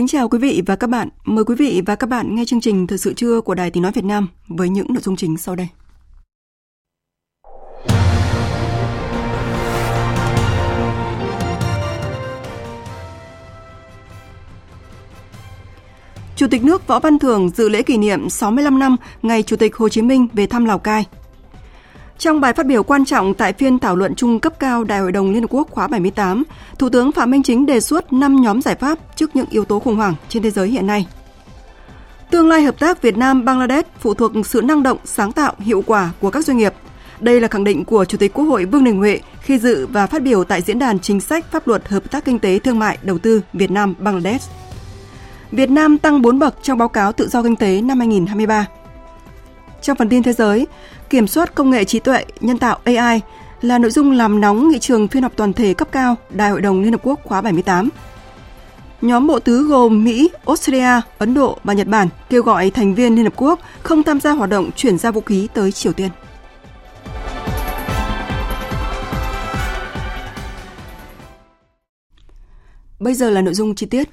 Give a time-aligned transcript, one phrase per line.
[0.00, 1.08] Kính chào quý vị và các bạn.
[1.24, 3.82] Mời quý vị và các bạn nghe chương trình Thời sự trưa của Đài Tiếng
[3.82, 5.68] Nói Việt Nam với những nội dung chính sau đây.
[16.36, 19.76] Chủ tịch nước Võ Văn Thưởng dự lễ kỷ niệm 65 năm ngày Chủ tịch
[19.76, 21.06] Hồ Chí Minh về thăm Lào Cai.
[22.20, 25.12] Trong bài phát biểu quan trọng tại phiên thảo luận chung cấp cao Đại hội
[25.12, 26.44] đồng Liên Hợp Quốc khóa 78,
[26.78, 29.78] Thủ tướng Phạm Minh Chính đề xuất 5 nhóm giải pháp trước những yếu tố
[29.78, 31.06] khủng hoảng trên thế giới hiện nay.
[32.30, 36.10] Tương lai hợp tác Việt Nam-Bangladesh phụ thuộc sự năng động, sáng tạo, hiệu quả
[36.20, 36.74] của các doanh nghiệp.
[37.20, 40.06] Đây là khẳng định của Chủ tịch Quốc hội Vương Đình Huệ khi dự và
[40.06, 42.98] phát biểu tại diễn đàn chính sách pháp luật hợp tác kinh tế thương mại
[43.02, 44.50] đầu tư Việt Nam-Bangladesh.
[45.52, 48.66] Việt Nam tăng 4 bậc trong báo cáo tự do kinh tế năm 2023.
[49.82, 50.66] Trong phần tin thế giới,
[51.10, 53.20] kiểm soát công nghệ trí tuệ nhân tạo AI
[53.62, 56.60] là nội dung làm nóng nghị trường phiên họp toàn thể cấp cao Đại hội
[56.60, 57.88] đồng Liên Hợp Quốc khóa 78.
[59.00, 63.14] Nhóm bộ tứ gồm Mỹ, Australia, Ấn Độ và Nhật Bản kêu gọi thành viên
[63.14, 66.08] Liên Hợp Quốc không tham gia hoạt động chuyển giao vũ khí tới Triều Tiên.
[73.00, 74.08] Bây giờ là nội dung chi tiết.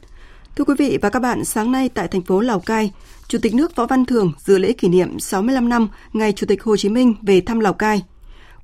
[0.56, 2.92] Thưa quý vị và các bạn, sáng nay tại thành phố Lào Cai,
[3.28, 6.64] Chủ tịch nước Võ Văn Thưởng dự lễ kỷ niệm 65 năm ngày Chủ tịch
[6.64, 8.04] Hồ Chí Minh về thăm Lào Cai.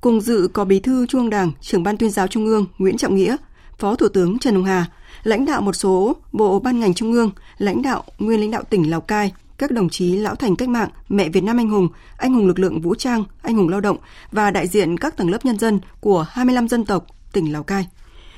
[0.00, 2.96] Cùng dự có Bí thư Trung ương Đảng, trưởng ban tuyên giáo Trung ương Nguyễn
[2.96, 3.36] Trọng Nghĩa,
[3.78, 4.86] Phó Thủ tướng Trần Hồng Hà,
[5.22, 8.90] lãnh đạo một số bộ ban ngành Trung ương, lãnh đạo nguyên lãnh đạo tỉnh
[8.90, 12.34] Lào Cai, các đồng chí lão thành cách mạng, mẹ Việt Nam anh hùng, anh
[12.34, 13.96] hùng lực lượng vũ trang, anh hùng lao động
[14.32, 17.88] và đại diện các tầng lớp nhân dân của 25 dân tộc tỉnh Lào Cai.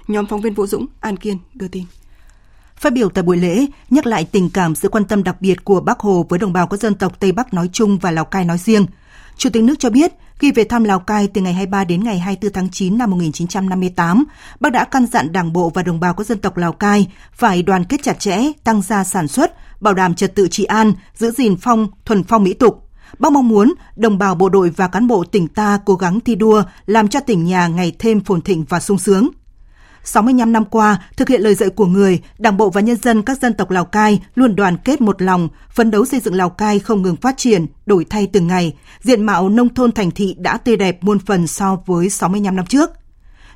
[0.08, 1.84] Nhóm phóng viên Vũ Dũng, An Kiên đưa tin.
[2.76, 5.80] Phát biểu tại buổi lễ, nhắc lại tình cảm sự quan tâm đặc biệt của
[5.80, 8.44] Bác Hồ với đồng bào các dân tộc Tây Bắc nói chung và Lào Cai
[8.44, 8.86] nói riêng,
[9.36, 12.18] Chủ tịch nước cho biết, khi về thăm Lào Cai từ ngày 23 đến ngày
[12.18, 14.24] 24 tháng 9 năm 1958,
[14.60, 17.62] Bác đã căn dặn Đảng bộ và đồng bào các dân tộc Lào Cai phải
[17.62, 21.30] đoàn kết chặt chẽ, tăng gia sản xuất, bảo đảm trật tự trị an, giữ
[21.30, 22.82] gìn phong, thuần phong mỹ tục.
[23.18, 26.34] Bác mong muốn đồng bào bộ đội và cán bộ tỉnh ta cố gắng thi
[26.34, 29.28] đua làm cho tỉnh nhà ngày thêm phồn thịnh và sung sướng.
[30.08, 33.38] 65 năm qua, thực hiện lời dạy của người, Đảng bộ và nhân dân các
[33.42, 36.78] dân tộc Lào Cai luôn đoàn kết một lòng, phấn đấu xây dựng Lào Cai
[36.78, 38.76] không ngừng phát triển, đổi thay từng ngày.
[39.00, 42.66] Diện mạo nông thôn thành thị đã tươi đẹp muôn phần so với 65 năm
[42.66, 42.90] trước.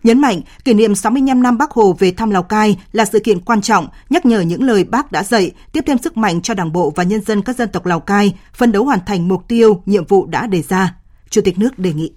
[0.02, 3.40] Nhấn mạnh, kỷ niệm 65 năm Bác Hồ về thăm Lào Cai là sự kiện
[3.40, 6.72] quan trọng, nhắc nhở những lời Bác đã dạy, tiếp thêm sức mạnh cho Đảng
[6.72, 9.82] bộ và nhân dân các dân tộc Lào Cai, phấn đấu hoàn thành mục tiêu,
[9.86, 10.94] nhiệm vụ đã đề ra.
[11.30, 12.12] Chủ tịch nước đề nghị.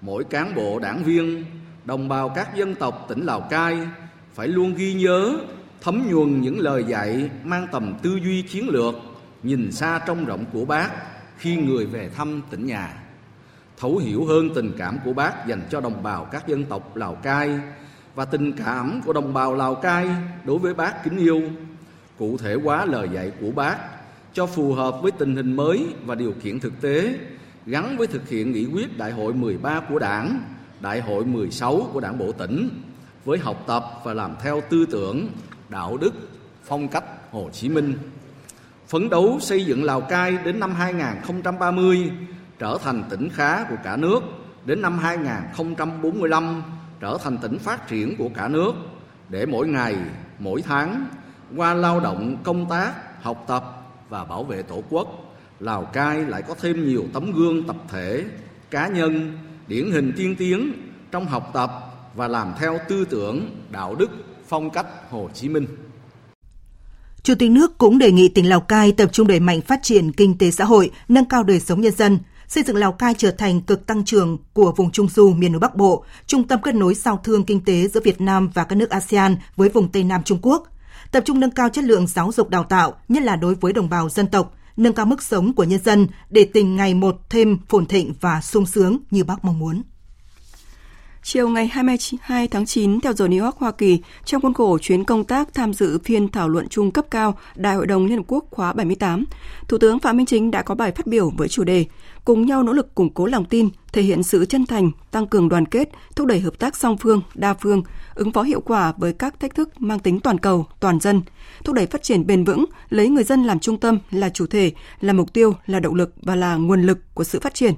[0.00, 1.44] Mỗi cán bộ đảng viên
[1.90, 3.78] đồng bào các dân tộc tỉnh Lào Cai
[4.34, 5.38] phải luôn ghi nhớ,
[5.80, 8.94] thấm nhuần những lời dạy mang tầm tư duy chiến lược,
[9.42, 10.90] nhìn xa trong rộng của bác
[11.38, 13.02] khi người về thăm tỉnh nhà.
[13.78, 17.14] Thấu hiểu hơn tình cảm của bác dành cho đồng bào các dân tộc Lào
[17.14, 17.60] Cai
[18.14, 20.08] và tình cảm của đồng bào Lào Cai
[20.44, 21.42] đối với bác kính yêu,
[22.18, 23.76] cụ thể hóa lời dạy của bác
[24.32, 27.14] cho phù hợp với tình hình mới và điều kiện thực tế
[27.66, 30.40] gắn với thực hiện nghị quyết đại hội 13 của Đảng
[30.80, 32.68] Đại hội 16 của Đảng Bộ tỉnh
[33.24, 35.28] với học tập và làm theo tư tưởng,
[35.68, 36.14] đạo đức,
[36.64, 37.98] phong cách Hồ Chí Minh.
[38.88, 42.10] Phấn đấu xây dựng Lào Cai đến năm 2030
[42.58, 44.20] trở thành tỉnh khá của cả nước,
[44.64, 46.62] đến năm 2045
[47.00, 48.72] trở thành tỉnh phát triển của cả nước
[49.28, 49.96] để mỗi ngày,
[50.38, 51.06] mỗi tháng
[51.56, 53.64] qua lao động, công tác, học tập
[54.08, 58.24] và bảo vệ Tổ quốc, Lào Cai lại có thêm nhiều tấm gương tập thể,
[58.70, 59.38] cá nhân
[59.70, 60.72] điển hình tiên tiến
[61.10, 61.70] trong học tập
[62.14, 64.10] và làm theo tư tưởng, đạo đức,
[64.48, 65.66] phong cách Hồ Chí Minh.
[67.22, 70.12] Chủ tịch nước cũng đề nghị tỉnh Lào Cai tập trung đẩy mạnh phát triển
[70.12, 72.18] kinh tế xã hội, nâng cao đời sống nhân dân,
[72.48, 75.60] xây dựng Lào Cai trở thành cực tăng trưởng của vùng Trung Du miền núi
[75.60, 78.76] Bắc Bộ, trung tâm kết nối giao thương kinh tế giữa Việt Nam và các
[78.76, 80.68] nước ASEAN với vùng Tây Nam Trung Quốc,
[81.12, 83.90] tập trung nâng cao chất lượng giáo dục đào tạo, nhất là đối với đồng
[83.90, 87.58] bào dân tộc, nâng cao mức sống của nhân dân để tỉnh ngày một thêm
[87.68, 89.82] phồn thịnh và sung sướng như bác mong muốn.
[91.22, 95.04] Chiều ngày 22 tháng 9 theo giờ New York, Hoa Kỳ, trong khuôn khổ chuyến
[95.04, 98.24] công tác tham dự phiên thảo luận chung cấp cao Đại hội đồng Liên Hợp
[98.28, 99.24] Quốc khóa 78,
[99.68, 101.86] Thủ tướng Phạm Minh Chính đã có bài phát biểu với chủ đề
[102.24, 105.48] Cùng nhau nỗ lực củng cố lòng tin, thể hiện sự chân thành, tăng cường
[105.48, 107.82] đoàn kết, thúc đẩy hợp tác song phương, đa phương,
[108.14, 111.22] ứng phó hiệu quả với các thách thức mang tính toàn cầu, toàn dân,
[111.64, 114.72] thúc đẩy phát triển bền vững, lấy người dân làm trung tâm, là chủ thể,
[115.00, 117.74] là mục tiêu, là động lực và là nguồn lực của sự phát triển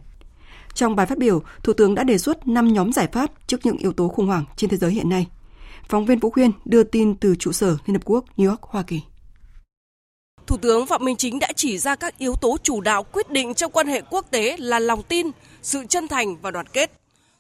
[0.75, 3.79] trong bài phát biểu, Thủ tướng đã đề xuất 5 nhóm giải pháp trước những
[3.79, 5.27] yếu tố khủng hoảng trên thế giới hiện nay.
[5.89, 8.83] Phóng viên Vũ Khuyên đưa tin từ trụ sở Liên Hợp Quốc, New York, Hoa
[8.83, 9.01] Kỳ.
[10.47, 13.55] Thủ tướng Phạm Minh Chính đã chỉ ra các yếu tố chủ đạo quyết định
[13.55, 15.27] trong quan hệ quốc tế là lòng tin,
[15.63, 16.93] sự chân thành và đoàn kết.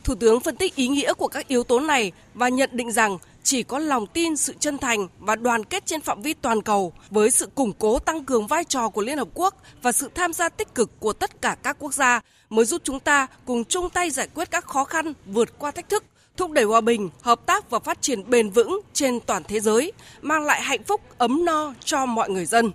[0.04, 3.18] Thủ tướng phân tích ý nghĩa của các yếu tố này và nhận định rằng
[3.42, 6.92] chỉ có lòng tin, sự chân thành và đoàn kết trên phạm vi toàn cầu
[7.10, 10.32] với sự củng cố tăng cường vai trò của Liên Hợp Quốc và sự tham
[10.32, 13.90] gia tích cực của tất cả các quốc gia mới giúp chúng ta cùng chung
[13.90, 16.04] tay giải quyết các khó khăn, vượt qua thách thức,
[16.36, 19.92] thúc đẩy hòa bình, hợp tác và phát triển bền vững trên toàn thế giới,
[20.22, 22.70] mang lại hạnh phúc, ấm no cho mọi người dân.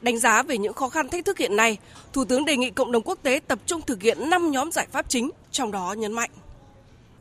[0.00, 1.78] Đánh giá về những khó khăn thách thức hiện nay,
[2.12, 4.86] Thủ tướng đề nghị cộng đồng quốc tế tập trung thực hiện 5 nhóm giải
[4.92, 6.30] pháp chính, trong đó nhấn mạnh.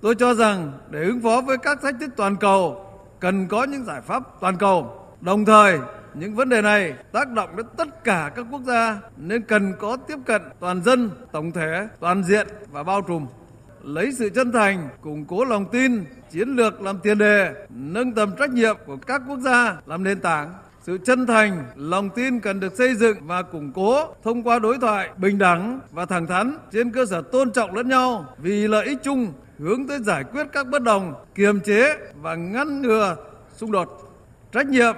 [0.02, 2.86] Tôi cho rằng để ứng phó với các thách thức toàn cầu,
[3.20, 5.06] cần có những giải pháp toàn cầu.
[5.22, 5.80] Đồng thời,
[6.14, 9.98] những vấn đề này tác động đến tất cả các quốc gia nên cần có
[10.08, 13.26] tiếp cận toàn dân, tổng thể, toàn diện và bao trùm.
[13.84, 18.32] Lấy sự chân thành, củng cố lòng tin, chiến lược làm tiền đề, nâng tầm
[18.40, 22.60] trách nhiệm của các quốc gia làm nền tảng sự chân thành, lòng tin cần
[22.60, 26.58] được xây dựng và củng cố thông qua đối thoại bình đẳng và thẳng thắn
[26.72, 30.48] trên cơ sở tôn trọng lẫn nhau vì lợi ích chung hướng tới giải quyết
[30.54, 33.16] các bất đồng, kiềm chế và ngăn ngừa
[33.56, 34.14] xung đột.
[34.52, 34.96] Trách nhiệm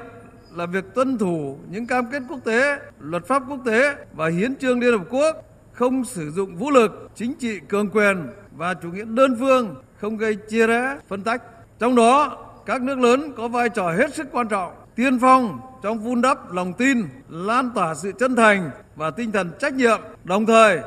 [0.55, 4.55] là việc tuân thủ những cam kết quốc tế, luật pháp quốc tế và hiến
[4.55, 5.35] trương Liên Hợp Quốc,
[5.73, 10.17] không sử dụng vũ lực, chính trị cường quyền và chủ nghĩa đơn phương, không
[10.17, 11.41] gây chia rẽ, phân tách.
[11.79, 15.99] Trong đó, các nước lớn có vai trò hết sức quan trọng, tiên phong trong
[15.99, 20.45] vun đắp lòng tin, lan tỏa sự chân thành và tinh thần trách nhiệm, đồng
[20.45, 20.79] thời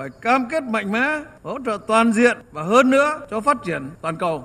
[0.00, 3.90] phải cam kết mạnh mẽ, hỗ trợ toàn diện và hơn nữa cho phát triển
[4.02, 4.44] toàn cầu.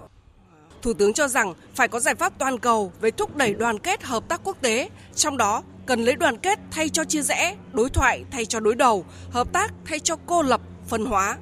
[0.81, 4.03] Thủ tướng cho rằng phải có giải pháp toàn cầu về thúc đẩy đoàn kết
[4.03, 7.89] hợp tác quốc tế, trong đó cần lấy đoàn kết thay cho chia rẽ, đối
[7.89, 11.37] thoại thay cho đối đầu, hợp tác thay cho cô lập, phân hóa.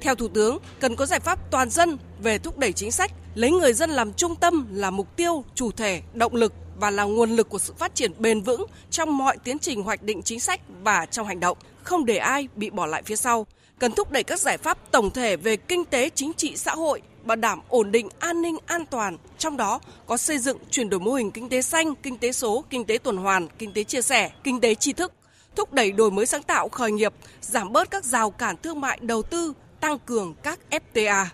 [0.00, 3.50] Theo Thủ tướng, cần có giải pháp toàn dân về thúc đẩy chính sách, lấy
[3.50, 7.30] người dân làm trung tâm là mục tiêu, chủ thể, động lực và là nguồn
[7.30, 10.60] lực của sự phát triển bền vững trong mọi tiến trình hoạch định chính sách
[10.82, 13.46] và trong hành động, không để ai bị bỏ lại phía sau.
[13.78, 17.02] Cần thúc đẩy các giải pháp tổng thể về kinh tế, chính trị, xã hội,
[17.24, 21.00] bảo đảm ổn định an ninh an toàn, trong đó có xây dựng chuyển đổi
[21.00, 24.02] mô hình kinh tế xanh, kinh tế số, kinh tế tuần hoàn, kinh tế chia
[24.02, 25.12] sẻ, kinh tế tri thức,
[25.56, 28.98] thúc đẩy đổi mới sáng tạo khởi nghiệp, giảm bớt các rào cản thương mại
[29.02, 31.26] đầu tư, tăng cường các FTA.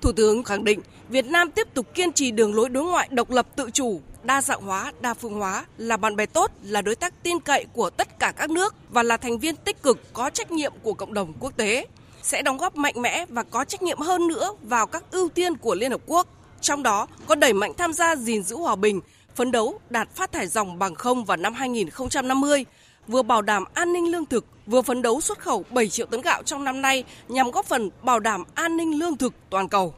[0.00, 3.30] Thủ tướng khẳng định Việt Nam tiếp tục kiên trì đường lối đối ngoại độc
[3.30, 6.94] lập tự chủ, đa dạng hóa, đa phương hóa, là bạn bè tốt, là đối
[6.94, 10.30] tác tin cậy của tất cả các nước và là thành viên tích cực có
[10.30, 11.86] trách nhiệm của cộng đồng quốc tế
[12.22, 15.56] sẽ đóng góp mạnh mẽ và có trách nhiệm hơn nữa vào các ưu tiên
[15.56, 16.26] của Liên Hợp Quốc,
[16.60, 19.00] trong đó có đẩy mạnh tham gia gìn giữ hòa bình,
[19.34, 22.64] phấn đấu đạt phát thải dòng bằng không vào năm 2050,
[23.08, 26.20] vừa bảo đảm an ninh lương thực, vừa phấn đấu xuất khẩu 7 triệu tấn
[26.20, 29.94] gạo trong năm nay nhằm góp phần bảo đảm an ninh lương thực toàn cầu.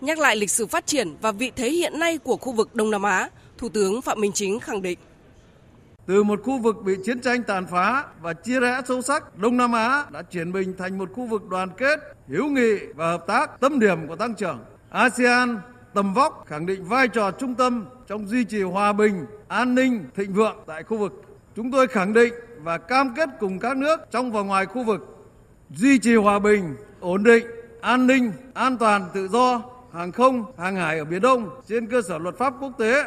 [0.00, 2.90] Nhắc lại lịch sử phát triển và vị thế hiện nay của khu vực Đông
[2.90, 3.28] Nam Á,
[3.60, 4.98] Thủ tướng Phạm Minh Chính khẳng định
[6.06, 9.56] từ một khu vực bị chiến tranh tàn phá và chia rẽ sâu sắc, Đông
[9.56, 13.26] Nam Á đã chuyển mình thành một khu vực đoàn kết, hữu nghị và hợp
[13.26, 14.58] tác, tâm điểm của tăng trưởng.
[14.90, 15.58] ASEAN
[15.94, 20.04] tầm vóc khẳng định vai trò trung tâm trong duy trì hòa bình, an ninh,
[20.16, 21.22] thịnh vượng tại khu vực.
[21.56, 25.26] Chúng tôi khẳng định và cam kết cùng các nước trong và ngoài khu vực
[25.70, 27.46] duy trì hòa bình, ổn định,
[27.80, 29.62] an ninh, an toàn, tự do,
[29.92, 33.04] hàng không, hàng hải ở Biển Đông trên cơ sở luật pháp quốc tế,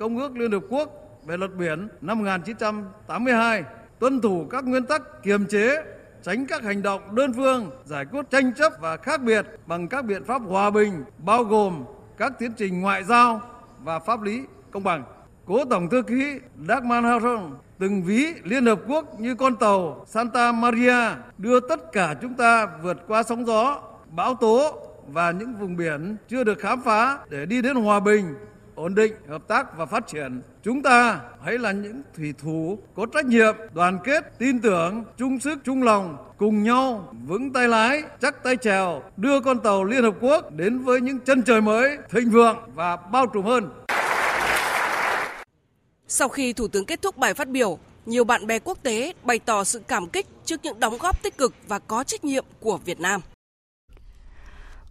[0.00, 3.64] Công ước Liên Hợp Quốc về luật biển năm 1982,
[3.98, 5.84] tuân thủ các nguyên tắc kiềm chế,
[6.22, 10.04] tránh các hành động đơn phương, giải quyết tranh chấp và khác biệt bằng các
[10.04, 11.84] biện pháp hòa bình, bao gồm
[12.18, 13.40] các tiến trình ngoại giao
[13.82, 15.04] và pháp lý công bằng.
[15.46, 20.52] Cố Tổng Thư ký Dag Harong từng ví Liên Hợp Quốc như con tàu Santa
[20.52, 20.96] Maria
[21.38, 26.16] đưa tất cả chúng ta vượt qua sóng gió, bão tố và những vùng biển
[26.28, 28.34] chưa được khám phá để đi đến hòa bình,
[28.80, 30.42] ổn định, hợp tác và phát triển.
[30.62, 35.40] Chúng ta hãy là những thủy thủ có trách nhiệm, đoàn kết, tin tưởng, chung
[35.40, 40.02] sức, chung lòng, cùng nhau vững tay lái, chắc tay chèo, đưa con tàu Liên
[40.02, 43.70] Hợp Quốc đến với những chân trời mới, thịnh vượng và bao trùm hơn.
[46.08, 49.38] Sau khi Thủ tướng kết thúc bài phát biểu, nhiều bạn bè quốc tế bày
[49.38, 52.78] tỏ sự cảm kích trước những đóng góp tích cực và có trách nhiệm của
[52.84, 53.20] Việt Nam.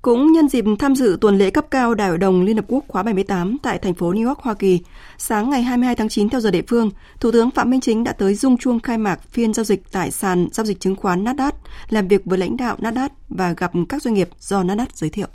[0.01, 2.85] Cũng nhân dịp tham dự tuần lễ cấp cao Đại hội đồng Liên Hợp Quốc
[2.87, 4.79] khóa 78 tại thành phố New York, Hoa Kỳ,
[5.17, 8.11] sáng ngày 22 tháng 9 theo giờ địa phương, Thủ tướng Phạm Minh Chính đã
[8.11, 11.51] tới dung chuông khai mạc phiên giao dịch tại sàn giao dịch chứng khoán Nasdaq,
[11.89, 15.27] làm việc với lãnh đạo Nasdaq và gặp các doanh nghiệp do Nasdaq giới thiệu.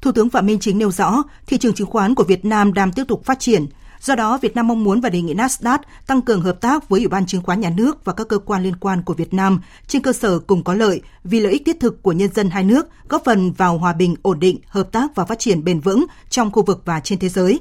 [0.00, 2.92] Thủ tướng Phạm Minh Chính nêu rõ, thị trường chứng khoán của Việt Nam đang
[2.92, 3.66] tiếp tục phát triển.
[4.00, 7.00] Do đó, Việt Nam mong muốn và đề nghị Nasdaq tăng cường hợp tác với
[7.00, 9.60] Ủy ban Chứng khoán Nhà nước và các cơ quan liên quan của Việt Nam
[9.86, 12.64] trên cơ sở cùng có lợi vì lợi ích thiết thực của nhân dân hai
[12.64, 16.06] nước, góp phần vào hòa bình, ổn định, hợp tác và phát triển bền vững
[16.28, 17.60] trong khu vực và trên thế giới.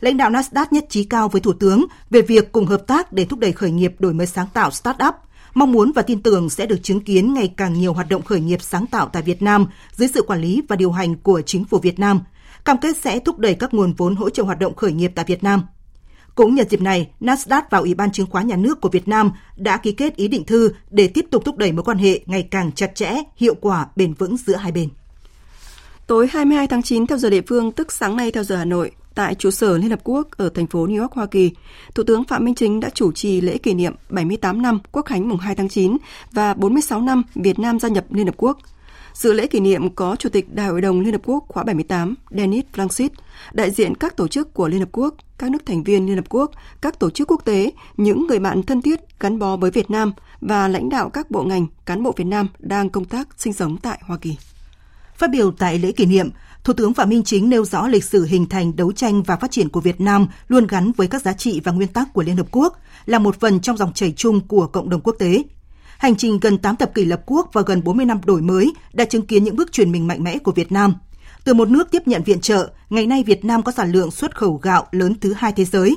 [0.00, 3.24] Lãnh đạo Nasdaq nhất trí cao với Thủ tướng về việc cùng hợp tác để
[3.24, 5.14] thúc đẩy khởi nghiệp đổi mới sáng tạo startup,
[5.54, 8.40] mong muốn và tin tưởng sẽ được chứng kiến ngày càng nhiều hoạt động khởi
[8.40, 11.64] nghiệp sáng tạo tại Việt Nam dưới sự quản lý và điều hành của chính
[11.64, 12.20] phủ Việt Nam,
[12.64, 15.24] cam kết sẽ thúc đẩy các nguồn vốn hỗ trợ hoạt động khởi nghiệp tại
[15.28, 15.62] Việt Nam.
[16.34, 19.30] Cũng nhân dịp này, Nasdaq và Ủy ban Chứng khoán Nhà nước của Việt Nam
[19.56, 22.48] đã ký kết ý định thư để tiếp tục thúc đẩy mối quan hệ ngày
[22.50, 24.88] càng chặt chẽ, hiệu quả, bền vững giữa hai bên.
[26.06, 28.90] Tối 22 tháng 9 theo giờ địa phương, tức sáng nay theo giờ Hà Nội,
[29.14, 31.50] tại trụ sở Liên Hợp Quốc ở thành phố New York, Hoa Kỳ,
[31.94, 35.28] Thủ tướng Phạm Minh Chính đã chủ trì lễ kỷ niệm 78 năm Quốc khánh
[35.28, 35.96] mùng 2 tháng 9
[36.32, 38.58] và 46 năm Việt Nam gia nhập Liên Hợp Quốc.
[39.18, 42.14] Dự lễ kỷ niệm có Chủ tịch Đại hội đồng Liên Hợp Quốc khóa 78
[42.30, 43.08] Denis Francis,
[43.52, 46.24] đại diện các tổ chức của Liên Hợp Quốc, các nước thành viên Liên Hợp
[46.28, 49.90] Quốc, các tổ chức quốc tế, những người bạn thân thiết gắn bó với Việt
[49.90, 53.52] Nam và lãnh đạo các bộ ngành, cán bộ Việt Nam đang công tác sinh
[53.52, 54.36] sống tại Hoa Kỳ.
[55.16, 56.30] Phát biểu tại lễ kỷ niệm,
[56.64, 59.50] Thủ tướng Phạm Minh Chính nêu rõ lịch sử hình thành, đấu tranh và phát
[59.50, 62.36] triển của Việt Nam luôn gắn với các giá trị và nguyên tắc của Liên
[62.36, 65.42] Hợp Quốc, là một phần trong dòng chảy chung của cộng đồng quốc tế.
[65.98, 69.04] Hành trình gần 8 thập kỷ lập quốc và gần 40 năm đổi mới đã
[69.04, 70.94] chứng kiến những bước chuyển mình mạnh mẽ của Việt Nam.
[71.44, 74.36] Từ một nước tiếp nhận viện trợ, ngày nay Việt Nam có sản lượng xuất
[74.36, 75.96] khẩu gạo lớn thứ hai thế giới.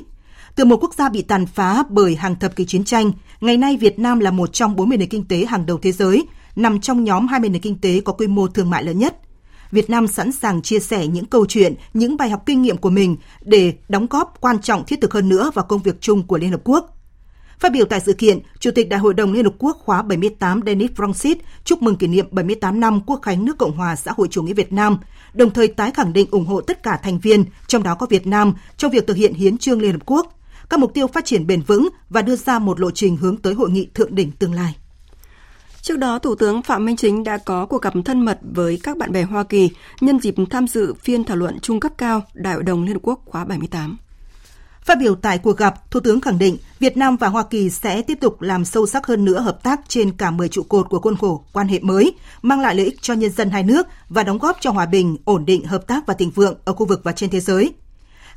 [0.54, 3.76] Từ một quốc gia bị tàn phá bởi hàng thập kỷ chiến tranh, ngày nay
[3.76, 7.04] Việt Nam là một trong 40 nền kinh tế hàng đầu thế giới, nằm trong
[7.04, 9.16] nhóm 20 nền kinh tế có quy mô thương mại lớn nhất–
[9.72, 12.90] Việt Nam sẵn sàng chia sẻ những câu chuyện, những bài học kinh nghiệm của
[12.90, 16.38] mình để đóng góp quan trọng thiết thực hơn nữa vào công việc chung của
[16.38, 16.98] Liên Hợp Quốc.
[17.62, 20.60] Phát biểu tại sự kiện, Chủ tịch Đại hội đồng Liên Hợp Quốc khóa 78
[20.66, 24.28] Denis Francis chúc mừng kỷ niệm 78 năm Quốc khánh nước Cộng hòa xã hội
[24.30, 24.98] chủ nghĩa Việt Nam,
[25.34, 28.26] đồng thời tái khẳng định ủng hộ tất cả thành viên, trong đó có Việt
[28.26, 30.38] Nam, trong việc thực hiện hiến trương Liên Hợp Quốc,
[30.70, 33.54] các mục tiêu phát triển bền vững và đưa ra một lộ trình hướng tới
[33.54, 34.76] hội nghị thượng đỉnh tương lai.
[35.82, 38.96] Trước đó, Thủ tướng Phạm Minh Chính đã có cuộc gặp thân mật với các
[38.96, 42.54] bạn bè Hoa Kỳ nhân dịp tham dự phiên thảo luận trung cấp cao Đại
[42.54, 43.98] hội đồng Liên Hợp Quốc khóa 78.
[44.84, 48.02] Phát biểu tại cuộc gặp, Thủ tướng khẳng định Việt Nam và Hoa Kỳ sẽ
[48.02, 50.98] tiếp tục làm sâu sắc hơn nữa hợp tác trên cả 10 trụ cột của
[50.98, 54.22] khuôn khổ quan hệ mới, mang lại lợi ích cho nhân dân hai nước và
[54.22, 57.00] đóng góp cho hòa bình, ổn định, hợp tác và thịnh vượng ở khu vực
[57.04, 57.72] và trên thế giới.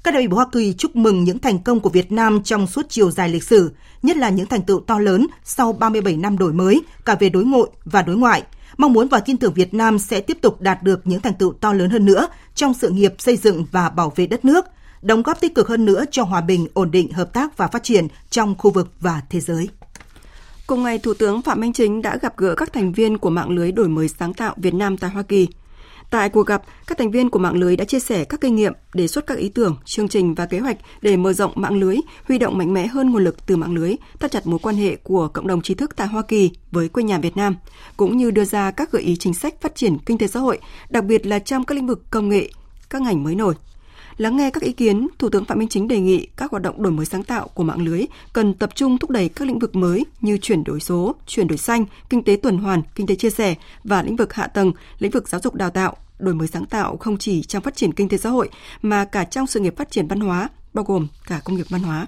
[0.03, 2.85] Các đại biểu Hoa Kỳ chúc mừng những thành công của Việt Nam trong suốt
[2.89, 3.71] chiều dài lịch sử,
[4.03, 7.45] nhất là những thành tựu to lớn sau 37 năm đổi mới, cả về đối
[7.45, 8.43] nội và đối ngoại.
[8.77, 11.53] Mong muốn và tin tưởng Việt Nam sẽ tiếp tục đạt được những thành tựu
[11.53, 14.65] to lớn hơn nữa trong sự nghiệp xây dựng và bảo vệ đất nước,
[15.05, 17.83] đóng góp tích cực hơn nữa cho hòa bình, ổn định, hợp tác và phát
[17.83, 19.69] triển trong khu vực và thế giới.
[20.67, 23.49] Cùng ngày, Thủ tướng Phạm Minh Chính đã gặp gỡ các thành viên của mạng
[23.49, 25.47] lưới đổi mới sáng tạo Việt Nam tại Hoa Kỳ–
[26.09, 28.73] Tại cuộc gặp, các thành viên của mạng lưới đã chia sẻ các kinh nghiệm,
[28.93, 31.97] đề xuất các ý tưởng, chương trình và kế hoạch để mở rộng mạng lưới,
[32.27, 34.95] huy động mạnh mẽ hơn nguồn lực từ mạng lưới, thắt chặt mối quan hệ
[34.95, 37.55] của cộng đồng trí thức tại Hoa Kỳ với quê nhà Việt Nam,
[37.97, 40.59] cũng như đưa ra các gợi ý chính sách phát triển kinh tế xã hội,
[40.89, 42.49] đặc biệt là trong các lĩnh vực công nghệ,
[42.89, 43.55] các ngành mới nổi.
[44.17, 46.83] Lắng nghe các ý kiến, Thủ tướng Phạm Minh Chính đề nghị các hoạt động
[46.83, 49.75] đổi mới sáng tạo của mạng lưới cần tập trung thúc đẩy các lĩnh vực
[49.75, 53.29] mới như chuyển đổi số, chuyển đổi xanh, kinh tế tuần hoàn, kinh tế chia
[53.29, 56.65] sẻ và lĩnh vực hạ tầng, lĩnh vực giáo dục đào tạo, đổi mới sáng
[56.65, 58.49] tạo không chỉ trong phát triển kinh tế xã hội
[58.81, 61.81] mà cả trong sự nghiệp phát triển văn hóa, bao gồm cả công nghiệp văn
[61.81, 62.07] hóa.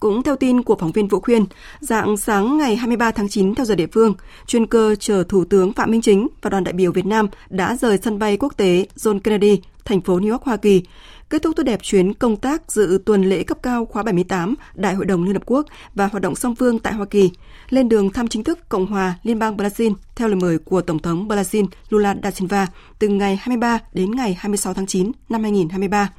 [0.00, 1.44] Cũng theo tin của phóng viên Vũ Khuyên,
[1.80, 4.14] dạng sáng ngày 23 tháng 9 theo giờ địa phương,
[4.46, 7.76] chuyên cơ chở Thủ tướng Phạm Minh Chính và đoàn đại biểu Việt Nam đã
[7.76, 10.82] rời sân bay quốc tế John Kennedy, thành phố New York, Hoa Kỳ,
[11.30, 14.94] kết thúc tốt đẹp chuyến công tác dự tuần lễ cấp cao khóa 78 Đại
[14.94, 17.30] hội đồng Liên Hợp Quốc và hoạt động song phương tại Hoa Kỳ,
[17.70, 20.98] lên đường thăm chính thức Cộng hòa Liên bang Brazil theo lời mời của Tổng
[20.98, 22.66] thống Brazil Lula da Silva
[22.98, 26.10] từ ngày 23 đến ngày 26 tháng 9 năm 2023.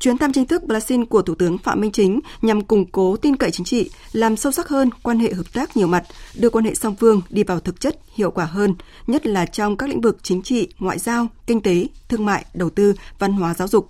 [0.00, 3.36] Chuyến thăm chính thức Brazil của Thủ tướng Phạm Minh Chính nhằm củng cố tin
[3.36, 6.04] cậy chính trị, làm sâu sắc hơn quan hệ hợp tác nhiều mặt,
[6.34, 8.74] đưa quan hệ song phương đi vào thực chất, hiệu quả hơn,
[9.06, 12.70] nhất là trong các lĩnh vực chính trị, ngoại giao, kinh tế, thương mại, đầu
[12.70, 13.88] tư, văn hóa giáo dục,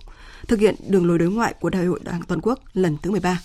[0.49, 3.41] thực hiện đường lối đối ngoại của Đại hội Đảng toàn quốc lần thứ 13.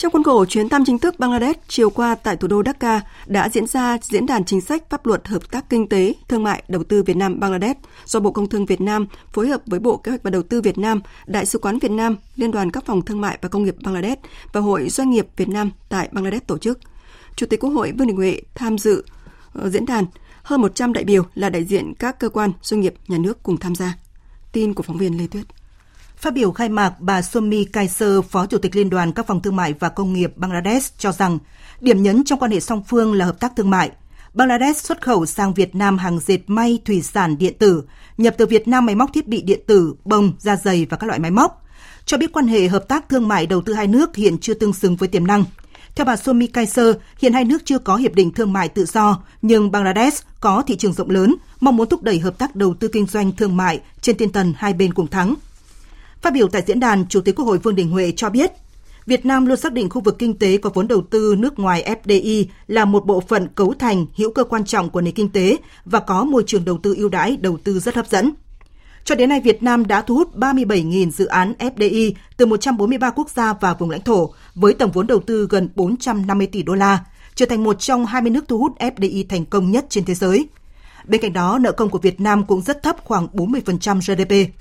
[0.00, 3.48] Trong khuôn khổ chuyến thăm chính thức Bangladesh chiều qua tại thủ đô Dhaka đã
[3.48, 6.84] diễn ra diễn đàn chính sách pháp luật hợp tác kinh tế, thương mại, đầu
[6.84, 10.10] tư Việt Nam Bangladesh do Bộ Công Thương Việt Nam phối hợp với Bộ Kế
[10.10, 13.02] hoạch và Đầu tư Việt Nam, Đại sứ quán Việt Nam, Liên đoàn các phòng
[13.02, 14.20] thương mại và công nghiệp Bangladesh
[14.52, 16.78] và Hội Doanh nghiệp Việt Nam tại Bangladesh tổ chức.
[17.36, 19.04] Chủ tịch Quốc hội Vương Đình Huệ tham dự
[19.52, 20.04] ờ, diễn đàn
[20.42, 23.56] hơn 100 đại biểu là đại diện các cơ quan, doanh nghiệp, nhà nước cùng
[23.56, 23.98] tham gia.
[24.52, 25.59] Tin của phóng viên Lê Tuyết.
[26.20, 29.56] Phát biểu khai mạc, bà Somi Kaiser, Phó Chủ tịch Liên đoàn các phòng thương
[29.56, 31.38] mại và công nghiệp Bangladesh cho rằng
[31.80, 33.90] điểm nhấn trong quan hệ song phương là hợp tác thương mại.
[34.34, 37.82] Bangladesh xuất khẩu sang Việt Nam hàng dệt may, thủy sản, điện tử,
[38.18, 41.06] nhập từ Việt Nam máy móc thiết bị điện tử, bông, da dày và các
[41.06, 41.66] loại máy móc.
[42.04, 44.72] Cho biết quan hệ hợp tác thương mại đầu tư hai nước hiện chưa tương
[44.72, 45.44] xứng với tiềm năng.
[45.94, 49.22] Theo bà Somi Kaiser, hiện hai nước chưa có hiệp định thương mại tự do,
[49.42, 52.88] nhưng Bangladesh có thị trường rộng lớn, mong muốn thúc đẩy hợp tác đầu tư
[52.88, 55.34] kinh doanh thương mại trên tinh thần hai bên cùng thắng.
[56.22, 58.52] Phát biểu tại diễn đàn, Chủ tịch Quốc hội Vương Đình Huệ cho biết,
[59.06, 61.96] Việt Nam luôn xác định khu vực kinh tế có vốn đầu tư nước ngoài
[62.04, 65.56] FDI là một bộ phận cấu thành hữu cơ quan trọng của nền kinh tế
[65.84, 68.32] và có môi trường đầu tư ưu đãi, đầu tư rất hấp dẫn.
[69.04, 73.30] Cho đến nay, Việt Nam đã thu hút 37.000 dự án FDI từ 143 quốc
[73.30, 77.04] gia và vùng lãnh thổ với tổng vốn đầu tư gần 450 tỷ đô la,
[77.34, 80.48] trở thành một trong 20 nước thu hút FDI thành công nhất trên thế giới.
[81.04, 84.54] Bên cạnh đó, nợ công của Việt Nam cũng rất thấp khoảng 40% GDP.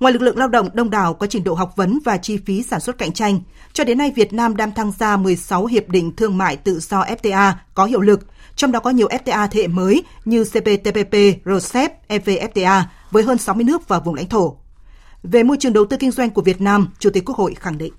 [0.00, 2.62] Ngoài lực lượng lao động đông đảo có trình độ học vấn và chi phí
[2.62, 3.40] sản xuất cạnh tranh,
[3.72, 7.02] cho đến nay Việt Nam đang tham gia 16 hiệp định thương mại tự do
[7.02, 8.20] FTA có hiệu lực,
[8.56, 13.64] trong đó có nhiều FTA thế hệ mới như CPTPP, RCEP, EVFTA với hơn 60
[13.64, 14.56] nước và vùng lãnh thổ.
[15.22, 17.78] Về môi trường đầu tư kinh doanh của Việt Nam, Chủ tịch Quốc hội khẳng
[17.78, 17.92] định.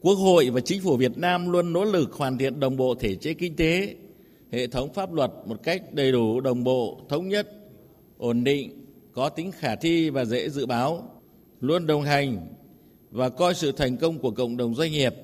[0.00, 3.14] Quốc hội và chính phủ Việt Nam luôn nỗ lực hoàn thiện đồng bộ thể
[3.14, 3.94] chế kinh tế,
[4.52, 7.48] hệ thống pháp luật một cách đầy đủ, đồng bộ, thống nhất,
[8.18, 8.87] ổn định,
[9.18, 11.10] có tính khả thi và dễ dự báo,
[11.60, 12.46] luôn đồng hành
[13.10, 15.14] và coi sự thành công của cộng đồng doanh nghiệp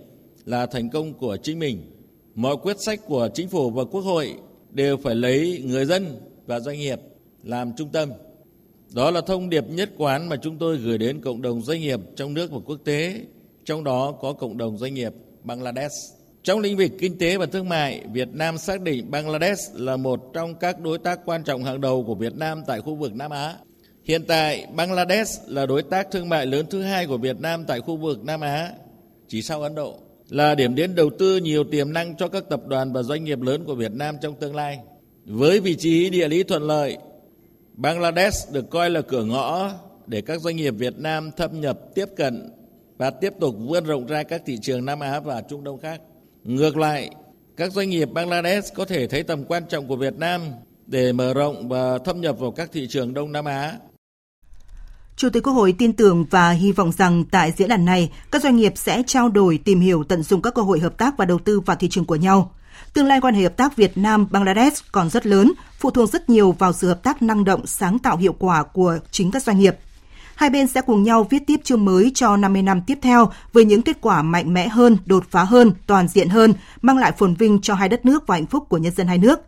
[0.44, 1.90] là thành công của chính mình.
[2.34, 4.34] Mọi quyết sách của chính phủ và quốc hội
[4.70, 7.00] đều phải lấy người dân và doanh nghiệp
[7.42, 8.08] làm trung tâm.
[8.94, 12.00] Đó là thông điệp nhất quán mà chúng tôi gửi đến cộng đồng doanh nghiệp
[12.16, 13.20] trong nước và quốc tế,
[13.64, 15.94] trong đó có cộng đồng doanh nghiệp Bangladesh.
[16.42, 20.20] Trong lĩnh vực kinh tế và thương mại, Việt Nam xác định Bangladesh là một
[20.32, 23.30] trong các đối tác quan trọng hàng đầu của Việt Nam tại khu vực Nam
[23.30, 23.54] Á.
[24.04, 27.80] Hiện tại, Bangladesh là đối tác thương mại lớn thứ hai của Việt Nam tại
[27.80, 28.72] khu vực Nam Á,
[29.28, 32.60] chỉ sau Ấn Độ, là điểm đến đầu tư nhiều tiềm năng cho các tập
[32.66, 34.78] đoàn và doanh nghiệp lớn của Việt Nam trong tương lai.
[35.24, 36.96] Với vị trí địa lý thuận lợi,
[37.74, 39.70] Bangladesh được coi là cửa ngõ
[40.06, 42.50] để các doanh nghiệp Việt Nam thâm nhập, tiếp cận
[42.96, 46.00] và tiếp tục vươn rộng ra các thị trường Nam Á và Trung Đông khác.
[46.42, 47.10] Ngược lại,
[47.56, 50.40] các doanh nghiệp Bangladesh có thể thấy tầm quan trọng của Việt Nam
[50.86, 53.78] để mở rộng và thâm nhập vào các thị trường Đông Nam Á
[55.16, 58.42] Chủ tịch Quốc hội tin tưởng và hy vọng rằng tại diễn đàn này, các
[58.42, 61.24] doanh nghiệp sẽ trao đổi, tìm hiểu, tận dụng các cơ hội hợp tác và
[61.24, 62.50] đầu tư vào thị trường của nhau.
[62.92, 66.30] Tương lai quan hệ hợp tác Việt Nam Bangladesh còn rất lớn, phụ thuộc rất
[66.30, 69.58] nhiều vào sự hợp tác năng động, sáng tạo hiệu quả của chính các doanh
[69.58, 69.76] nghiệp.
[70.34, 73.64] Hai bên sẽ cùng nhau viết tiếp chương mới cho 50 năm tiếp theo với
[73.64, 77.34] những kết quả mạnh mẽ hơn, đột phá hơn, toàn diện hơn, mang lại phồn
[77.34, 79.40] vinh cho hai đất nước và hạnh phúc của nhân dân hai nước.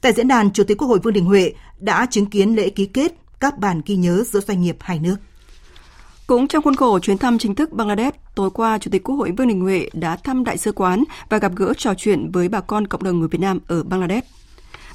[0.00, 2.86] Tại diễn đàn, Chủ tịch Quốc hội Vương Đình Huệ đã chứng kiến lễ ký
[2.86, 5.16] kết các bản ghi nhớ giữa doanh nghiệp hai nước.
[6.26, 9.30] Cũng trong khuôn khổ chuyến thăm chính thức Bangladesh, tối qua Chủ tịch Quốc hội
[9.30, 12.60] Vương Đình Huệ đã thăm đại sứ quán và gặp gỡ trò chuyện với bà
[12.60, 14.26] con cộng đồng người Việt Nam ở Bangladesh.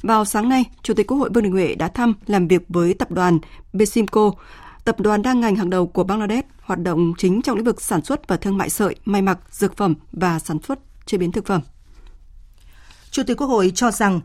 [0.02, 2.94] Vào sáng nay, Chủ tịch Quốc hội Vương Đình Huệ đã thăm làm việc với
[2.94, 3.40] tập đoàn
[3.74, 4.32] Besimco,
[4.86, 8.04] tập đoàn đa ngành hàng đầu của Bangladesh, hoạt động chính trong lĩnh vực sản
[8.04, 11.46] xuất và thương mại sợi, may mặc, dược phẩm và sản xuất chế biến thực
[11.46, 11.62] phẩm.
[13.12, 14.20] Chủ tịch Quốc hội cho rằng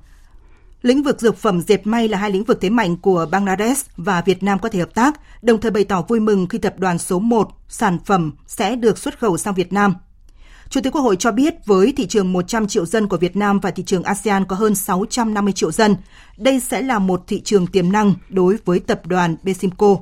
[0.82, 4.22] Lĩnh vực dược phẩm dệt may là hai lĩnh vực thế mạnh của Bangladesh và
[4.26, 6.98] Việt Nam có thể hợp tác, đồng thời bày tỏ vui mừng khi tập đoàn
[6.98, 9.94] số 1 sản phẩm sẽ được xuất khẩu sang Việt Nam.
[10.68, 13.60] Chủ tịch Quốc hội cho biết với thị trường 100 triệu dân của Việt Nam
[13.60, 15.96] và thị trường ASEAN có hơn 650 triệu dân,
[16.36, 19.96] đây sẽ là một thị trường tiềm năng đối với tập đoàn Besimco.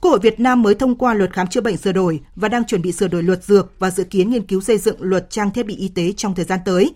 [0.00, 2.64] Quốc hội Việt Nam mới thông qua luật khám chữa bệnh sửa đổi và đang
[2.64, 5.50] chuẩn bị sửa đổi luật dược và dự kiến nghiên cứu xây dựng luật trang
[5.50, 6.94] thiết bị y tế trong thời gian tới.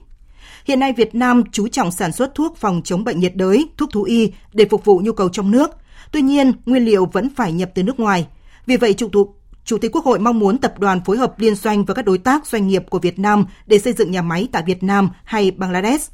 [0.69, 3.91] Hiện nay Việt Nam chú trọng sản xuất thuốc phòng chống bệnh nhiệt đới, thuốc
[3.93, 5.71] thú y để phục vụ nhu cầu trong nước.
[6.13, 8.27] Tuy nhiên, nguyên liệu vẫn phải nhập từ nước ngoài.
[8.67, 9.27] Vì vậy, Chủ tịch
[9.65, 12.19] Chủ tịch Quốc hội mong muốn tập đoàn phối hợp liên doanh với các đối
[12.19, 15.51] tác doanh nghiệp của Việt Nam để xây dựng nhà máy tại Việt Nam hay
[15.51, 16.13] Bangladesh.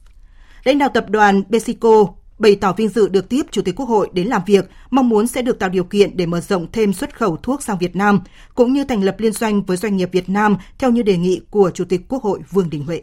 [0.64, 2.06] Lãnh đạo tập đoàn Besico
[2.38, 5.26] bày tỏ vinh dự được tiếp Chủ tịch Quốc hội đến làm việc, mong muốn
[5.26, 8.20] sẽ được tạo điều kiện để mở rộng thêm xuất khẩu thuốc sang Việt Nam,
[8.54, 11.40] cũng như thành lập liên doanh với doanh nghiệp Việt Nam theo như đề nghị
[11.50, 13.00] của Chủ tịch Quốc hội Vương Đình Huệ.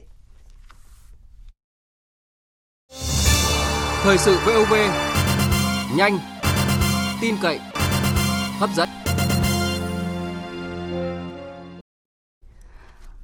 [4.03, 4.73] Thời sự VOV
[5.97, 6.19] nhanh,
[7.21, 7.59] tin cậy,
[8.59, 8.89] hấp dẫn.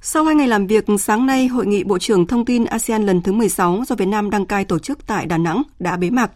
[0.00, 3.22] Sau hai ngày làm việc, sáng nay, Hội nghị Bộ trưởng Thông tin ASEAN lần
[3.22, 6.30] thứ 16 do Việt Nam đăng cai tổ chức tại Đà Nẵng đã bế mạc.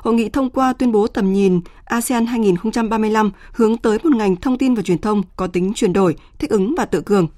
[0.00, 4.58] Hội nghị thông qua tuyên bố tầm nhìn ASEAN 2035 hướng tới một ngành thông
[4.58, 7.28] tin và truyền thông có tính chuyển đổi, thích ứng và tự cường.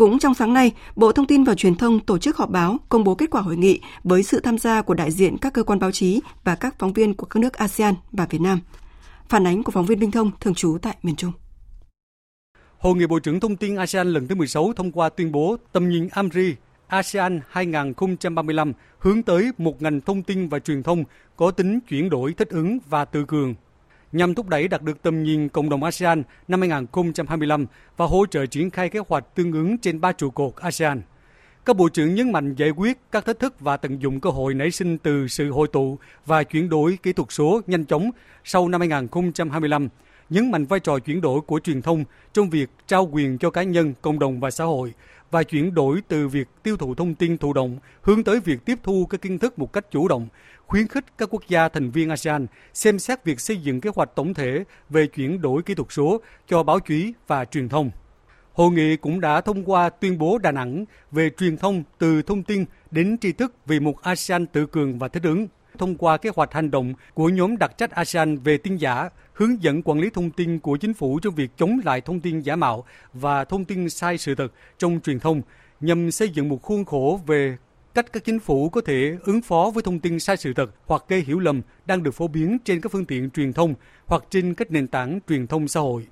[0.00, 3.04] Cũng trong sáng nay, Bộ Thông tin và Truyền thông tổ chức họp báo công
[3.04, 5.78] bố kết quả hội nghị với sự tham gia của đại diện các cơ quan
[5.78, 8.60] báo chí và các phóng viên của các nước ASEAN và Việt Nam.
[9.28, 11.32] Phản ánh của phóng viên Minh Thông thường trú tại miền Trung.
[12.78, 15.88] Hội nghị Bộ trưởng Thông tin ASEAN lần thứ 16 thông qua tuyên bố tầm
[15.88, 16.54] nhìn AMRI
[16.86, 21.04] ASEAN 2035 hướng tới một ngành thông tin và truyền thông
[21.36, 23.54] có tính chuyển đổi thích ứng và tự cường
[24.12, 28.46] nhằm thúc đẩy đạt được tầm nhìn cộng đồng ASEAN năm 2025 và hỗ trợ
[28.46, 31.02] triển khai kế hoạch tương ứng trên ba trụ cột ASEAN.
[31.64, 34.54] Các bộ trưởng nhấn mạnh giải quyết các thách thức và tận dụng cơ hội
[34.54, 38.10] nảy sinh từ sự hội tụ và chuyển đổi kỹ thuật số nhanh chóng
[38.44, 39.88] sau năm 2025,
[40.30, 43.62] nhấn mạnh vai trò chuyển đổi của truyền thông trong việc trao quyền cho cá
[43.62, 44.92] nhân, cộng đồng và xã hội
[45.30, 48.78] và chuyển đổi từ việc tiêu thụ thông tin thụ động hướng tới việc tiếp
[48.82, 50.28] thu các kiến thức một cách chủ động,
[50.70, 54.14] khuyến khích các quốc gia thành viên ASEAN xem xét việc xây dựng kế hoạch
[54.14, 57.90] tổng thể về chuyển đổi kỹ thuật số cho báo chí và truyền thông.
[58.52, 62.42] Hội nghị cũng đã thông qua tuyên bố Đà Nẵng về truyền thông từ thông
[62.42, 66.30] tin đến tri thức vì một ASEAN tự cường và thích ứng thông qua kế
[66.36, 70.10] hoạch hành động của nhóm đặc trách ASEAN về tin giả, hướng dẫn quản lý
[70.10, 73.64] thông tin của chính phủ trong việc chống lại thông tin giả mạo và thông
[73.64, 75.42] tin sai sự thật trong truyền thông,
[75.80, 77.56] nhằm xây dựng một khuôn khổ về
[77.94, 81.04] cách các chính phủ có thể ứng phó với thông tin sai sự thật hoặc
[81.08, 83.74] gây hiểu lầm đang được phổ biến trên các phương tiện truyền thông
[84.06, 86.06] hoặc trên các nền tảng truyền thông xã hội.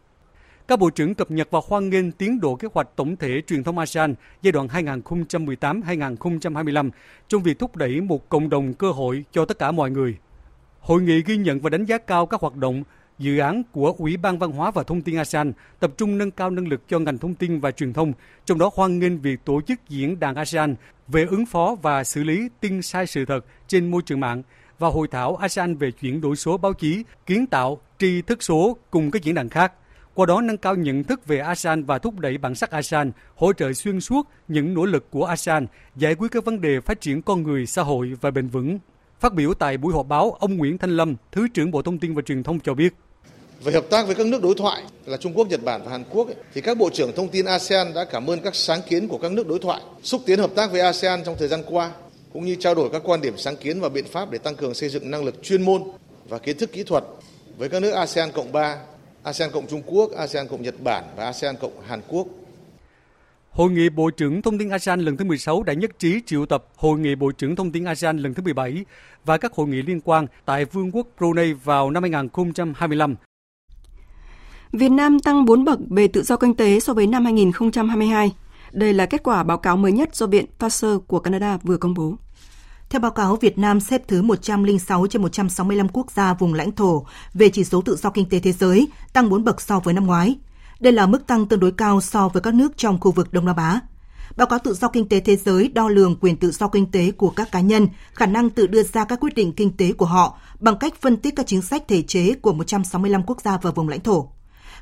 [0.68, 3.64] Các bộ trưởng cập nhật và hoan nghênh tiến độ kế hoạch tổng thể truyền
[3.64, 6.90] thông ASEAN giai đoạn 2018-2025
[7.28, 10.16] trong việc thúc đẩy một cộng đồng cơ hội cho tất cả mọi người.
[10.80, 12.82] Hội nghị ghi nhận và đánh giá cao các hoạt động,
[13.18, 16.50] dự án của Ủy ban Văn hóa và Thông tin ASEAN tập trung nâng cao
[16.50, 18.12] năng lực cho ngành thông tin và truyền thông,
[18.44, 20.74] trong đó hoan nghênh việc tổ chức diễn đàn ASEAN
[21.08, 24.42] về ứng phó và xử lý tin sai sự thật trên môi trường mạng
[24.78, 28.76] và hội thảo ASEAN về chuyển đổi số báo chí, kiến tạo, tri thức số
[28.90, 29.72] cùng các diễn đàn khác–
[30.18, 33.52] qua đó nâng cao nhận thức về ASEAN và thúc đẩy bản sắc ASEAN, hỗ
[33.52, 37.22] trợ xuyên suốt những nỗ lực của ASEAN giải quyết các vấn đề phát triển
[37.22, 38.78] con người, xã hội và bền vững.
[39.20, 42.14] Phát biểu tại buổi họp báo, ông Nguyễn Thanh Lâm, Thứ trưởng Bộ Thông tin
[42.14, 42.94] và Truyền thông cho biết.
[43.64, 46.04] Về hợp tác với các nước đối thoại là Trung Quốc, Nhật Bản và Hàn
[46.10, 49.18] Quốc thì các bộ trưởng thông tin ASEAN đã cảm ơn các sáng kiến của
[49.18, 51.90] các nước đối thoại, xúc tiến hợp tác với ASEAN trong thời gian qua
[52.32, 54.74] cũng như trao đổi các quan điểm sáng kiến và biện pháp để tăng cường
[54.74, 55.82] xây dựng năng lực chuyên môn
[56.28, 57.04] và kiến thức kỹ thuật
[57.56, 58.78] với các nước ASEAN cộng 3
[59.22, 62.26] ASEAN Cộng Trung Quốc, ASEAN Cộng Nhật Bản và ASEAN Cộng Hàn Quốc.
[63.50, 66.64] Hội nghị Bộ trưởng Thông tin ASEAN lần thứ 16 đã nhất trí triệu tập
[66.76, 68.84] Hội nghị Bộ trưởng Thông tin ASEAN lần thứ 17
[69.24, 73.16] và các hội nghị liên quan tại Vương quốc Brunei vào năm 2025.
[74.72, 78.32] Việt Nam tăng 4 bậc về tự do kinh tế so với năm 2022.
[78.72, 81.94] Đây là kết quả báo cáo mới nhất do Viện Pasteur của Canada vừa công
[81.94, 82.14] bố.
[82.90, 87.06] Theo báo cáo, Việt Nam xếp thứ 106 trên 165 quốc gia vùng lãnh thổ
[87.34, 90.06] về chỉ số tự do kinh tế thế giới, tăng 4 bậc so với năm
[90.06, 90.38] ngoái.
[90.80, 93.46] Đây là mức tăng tương đối cao so với các nước trong khu vực Đông
[93.46, 93.80] Nam Á.
[94.36, 97.10] Báo cáo tự do kinh tế thế giới đo lường quyền tự do kinh tế
[97.10, 100.06] của các cá nhân, khả năng tự đưa ra các quyết định kinh tế của
[100.06, 103.70] họ bằng cách phân tích các chính sách thể chế của 165 quốc gia và
[103.70, 104.28] vùng lãnh thổ.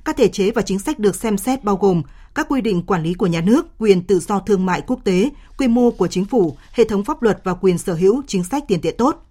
[0.06, 2.02] Các thể chế và chính sách được xem xét bao gồm
[2.34, 5.30] các quy định quản lý của nhà nước, quyền tự do thương mại quốc tế,
[5.58, 8.64] quy mô của chính phủ, hệ thống pháp luật và quyền sở hữu chính sách
[8.68, 9.26] tiền tệ tốt.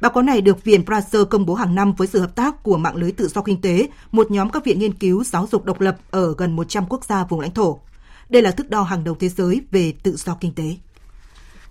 [0.00, 2.76] Báo cáo này được Viện Fraser công bố hàng năm với sự hợp tác của
[2.76, 5.80] mạng lưới tự do kinh tế, một nhóm các viện nghiên cứu giáo dục độc
[5.80, 7.80] lập ở gần 100 quốc gia vùng lãnh thổ.
[8.28, 10.76] Đây là thước đo hàng đầu thế giới về tự do kinh tế.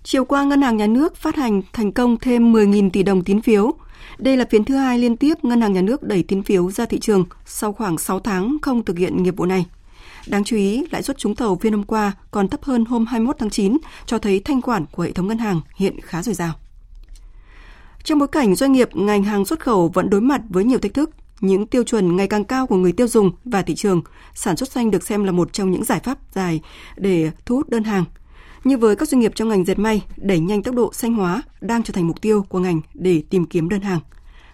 [0.02, 3.42] Chiều qua, Ngân hàng Nhà nước phát hành thành công thêm 10.000 tỷ đồng tín
[3.42, 3.72] phiếu.
[4.18, 6.86] Đây là phiên thứ hai liên tiếp Ngân hàng Nhà nước đẩy tín phiếu ra
[6.86, 9.66] thị trường sau khoảng 6 tháng không thực hiện nghiệp vụ này.
[10.26, 13.36] Đáng chú ý, lãi suất trúng thầu phiên hôm qua còn thấp hơn hôm 21
[13.38, 16.52] tháng 9, cho thấy thanh khoản của hệ thống ngân hàng hiện khá dồi dào.
[18.04, 20.94] Trong bối cảnh doanh nghiệp ngành hàng xuất khẩu vẫn đối mặt với nhiều thách
[20.94, 21.10] thức,
[21.40, 24.02] những tiêu chuẩn ngày càng cao của người tiêu dùng và thị trường,
[24.34, 26.60] sản xuất xanh được xem là một trong những giải pháp dài
[26.96, 28.04] để thu hút đơn hàng.
[28.64, 31.42] Như với các doanh nghiệp trong ngành dệt may, đẩy nhanh tốc độ xanh hóa
[31.60, 34.00] đang trở thành mục tiêu của ngành để tìm kiếm đơn hàng.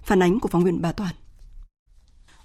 [0.05, 1.15] Phản ánh của phóng viên Bà Toàn.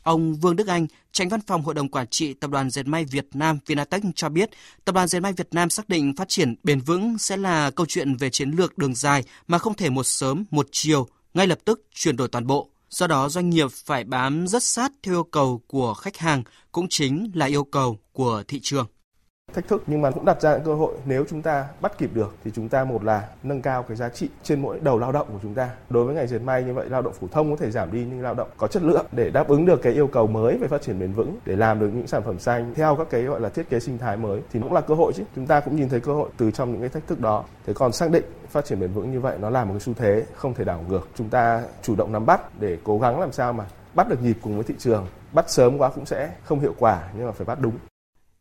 [0.03, 3.05] Ông Vương Đức Anh, tránh văn phòng Hội đồng Quản trị Tập đoàn Dệt may
[3.05, 4.49] Việt Nam Vinatech cho biết,
[4.85, 7.85] Tập đoàn Dệt may Việt Nam xác định phát triển bền vững sẽ là câu
[7.89, 11.59] chuyện về chiến lược đường dài mà không thể một sớm, một chiều, ngay lập
[11.65, 12.69] tức chuyển đổi toàn bộ.
[12.89, 16.87] Do đó, doanh nghiệp phải bám rất sát theo yêu cầu của khách hàng, cũng
[16.89, 18.87] chính là yêu cầu của thị trường
[19.53, 20.93] thách thức, nhưng mà cũng đặt ra những cơ hội.
[21.05, 24.09] Nếu chúng ta bắt kịp được thì chúng ta một là nâng cao cái giá
[24.09, 25.69] trị trên mỗi đầu lao động của chúng ta.
[25.89, 28.05] Đối với ngành dệt may như vậy, lao động phổ thông có thể giảm đi,
[28.09, 29.05] nhưng lao động có chất lượng.
[29.11, 31.79] Để đáp ứng được cái yêu cầu mới về phát triển bền vững, để làm
[31.79, 34.41] được những sản phẩm xanh theo các cái, gọi là, thiết kế sinh thái mới
[34.53, 35.23] thì cũng là cơ hội chứ.
[35.35, 37.43] Chúng ta cũng nhìn thấy cơ hội từ trong những cái thách thức đó.
[37.65, 39.93] Thế còn xác định phát triển bền vững như vậy nó là một cái xu
[39.93, 41.07] thế không thể đảo ngược.
[41.15, 44.37] Chúng ta chủ động nắm bắt để cố gắng làm sao mà bắt được nhịp
[44.41, 45.07] cùng với thị trường.
[45.33, 47.73] Bắt sớm quá cũng sẽ không hiệu quả, nhưng mà phải bắt đúng.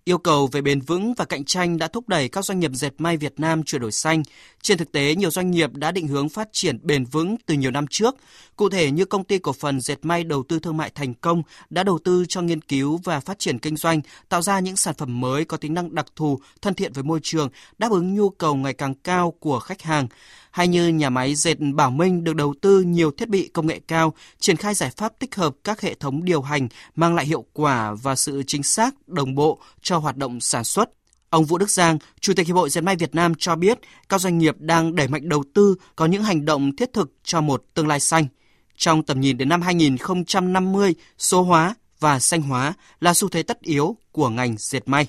[0.04, 2.90] Yêu cầu về bền vững và cạnh tranh đã thúc đẩy các doanh nghiệp dệt
[2.98, 4.22] may Việt Nam chuyển đổi xanh.
[4.62, 7.70] Trên thực tế, nhiều doanh nghiệp đã định hướng phát triển bền vững từ nhiều
[7.70, 8.14] năm trước.
[8.56, 11.42] Cụ thể như công ty cổ phần dệt may đầu tư thương mại thành công
[11.70, 14.94] đã đầu tư cho nghiên cứu và phát triển kinh doanh, tạo ra những sản
[14.98, 18.30] phẩm mới có tính năng đặc thù, thân thiện với môi trường, đáp ứng nhu
[18.30, 20.08] cầu ngày càng cao của khách hàng
[20.52, 23.80] hay như nhà máy dệt Bảo Minh được đầu tư nhiều thiết bị công nghệ
[23.88, 27.44] cao, triển khai giải pháp tích hợp các hệ thống điều hành mang lại hiệu
[27.52, 30.90] quả và sự chính xác đồng bộ cho hoạt động sản xuất.
[31.30, 34.20] Ông Vũ Đức Giang, Chủ tịch Hiệp hội Dệt may Việt Nam cho biết các
[34.20, 37.64] doanh nghiệp đang đẩy mạnh đầu tư có những hành động thiết thực cho một
[37.74, 38.26] tương lai xanh.
[38.76, 43.60] Trong tầm nhìn đến năm 2050, số hóa và xanh hóa là xu thế tất
[43.60, 45.06] yếu của ngành dệt may.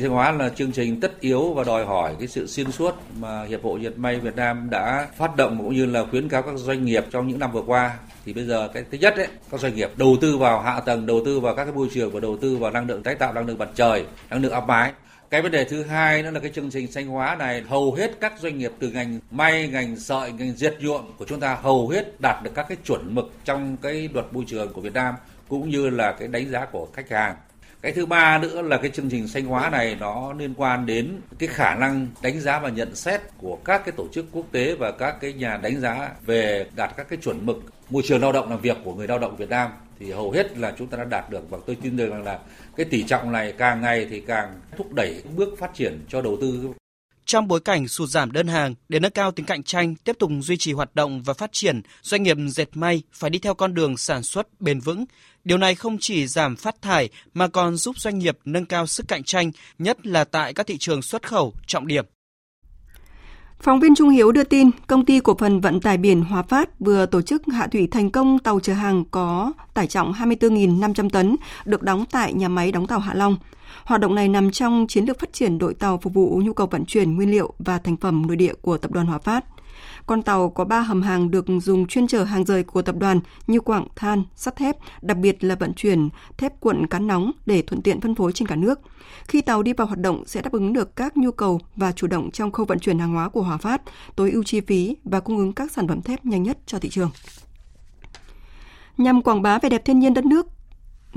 [0.00, 3.44] Thanh hóa là chương trình tất yếu và đòi hỏi cái sự xuyên suốt mà
[3.44, 6.56] Hiệp hội Dệt may Việt Nam đã phát động cũng như là khuyến cáo các
[6.56, 7.98] doanh nghiệp trong những năm vừa qua.
[8.24, 11.06] Thì bây giờ cái thứ nhất đấy, các doanh nghiệp đầu tư vào hạ tầng,
[11.06, 13.32] đầu tư vào các cái môi trường và đầu tư vào năng lượng tái tạo,
[13.32, 14.92] năng lượng mặt trời, năng lượng áp mái.
[15.30, 18.10] Cái vấn đề thứ hai nữa là cái chương trình xanh hóa này hầu hết
[18.20, 21.88] các doanh nghiệp từ ngành may, ngành sợi, ngành diệt nhuộm của chúng ta hầu
[21.88, 25.14] hết đạt được các cái chuẩn mực trong cái luật môi trường của Việt Nam
[25.48, 27.36] cũng như là cái đánh giá của khách hàng
[27.82, 31.20] cái thứ ba nữa là cái chương trình xanh hóa này nó liên quan đến
[31.38, 34.74] cái khả năng đánh giá và nhận xét của các cái tổ chức quốc tế
[34.74, 37.56] và các cái nhà đánh giá về đạt các cái chuẩn mực
[37.90, 40.58] môi trường lao động làm việc của người lao động Việt Nam thì hầu hết
[40.58, 42.38] là chúng ta đã đạt được và tôi tin rằng là
[42.76, 46.38] cái tỷ trọng này càng ngày thì càng thúc đẩy bước phát triển cho đầu
[46.40, 46.72] tư
[47.30, 50.30] trong bối cảnh sụt giảm đơn hàng, để nâng cao tính cạnh tranh, tiếp tục
[50.40, 53.74] duy trì hoạt động và phát triển, doanh nghiệp dệt may phải đi theo con
[53.74, 55.04] đường sản xuất bền vững.
[55.44, 59.08] Điều này không chỉ giảm phát thải mà còn giúp doanh nghiệp nâng cao sức
[59.08, 62.04] cạnh tranh, nhất là tại các thị trường xuất khẩu trọng điểm.
[63.60, 66.80] Phóng viên Trung Hiếu đưa tin, công ty cổ phần vận tải biển Hòa Phát
[66.80, 71.36] vừa tổ chức hạ thủy thành công tàu chở hàng có tải trọng 24.500 tấn
[71.64, 73.36] được đóng tại nhà máy đóng tàu Hạ Long.
[73.84, 76.66] Hoạt động này nằm trong chiến lược phát triển đội tàu phục vụ nhu cầu
[76.66, 79.44] vận chuyển nguyên liệu và thành phẩm nội địa của tập đoàn Hòa Phát.
[80.10, 83.20] Con tàu có 3 hầm hàng được dùng chuyên chở hàng rời của tập đoàn
[83.46, 87.62] như quặng, than, sắt thép, đặc biệt là vận chuyển thép cuộn cán nóng để
[87.62, 88.80] thuận tiện phân phối trên cả nước.
[89.28, 92.06] Khi tàu đi vào hoạt động sẽ đáp ứng được các nhu cầu và chủ
[92.06, 93.82] động trong khâu vận chuyển hàng hóa của Hòa Phát,
[94.16, 96.88] tối ưu chi phí và cung ứng các sản phẩm thép nhanh nhất cho thị
[96.88, 97.10] trường.
[98.96, 100.46] Nhằm quảng bá vẻ đẹp thiên nhiên đất nước,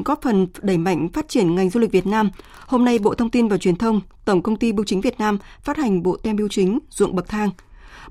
[0.05, 2.29] góp phần đẩy mạnh phát triển ngành du lịch Việt Nam,
[2.67, 5.37] hôm nay Bộ Thông tin và Truyền thông, Tổng công ty Bưu chính Việt Nam
[5.61, 7.49] phát hành bộ tem bưu chính ruộng bậc thang.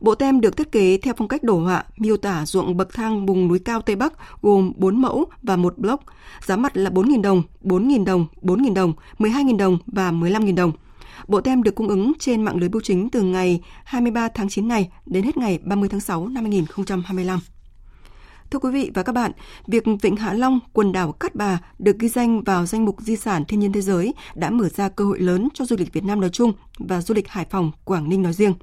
[0.01, 3.27] Bộ tem được thiết kế theo phong cách đồ họa, miêu tả ruộng bậc thang
[3.27, 6.03] vùng núi cao Tây Bắc gồm 4 mẫu và một block,
[6.45, 10.73] giá mặt là 4.000 đồng, 4.000 đồng, 4.000 đồng, 12.000 đồng và 15.000 đồng.
[11.29, 14.69] Bộ tem được cung ứng trên mạng lưới bưu chính từ ngày 23 tháng 9
[14.69, 17.41] này đến hết ngày 30 tháng 6 năm 2025.
[18.51, 19.33] Thưa quý vị và các bạn,
[19.67, 23.17] việc Vịnh Hạ Long, quần đảo Cát Bà được ghi danh vào danh mục di
[23.17, 26.05] sản thiên nhiên thế giới đã mở ra cơ hội lớn cho du lịch Việt
[26.05, 28.55] Nam nói chung và du lịch Hải Phòng, Quảng Ninh nói riêng.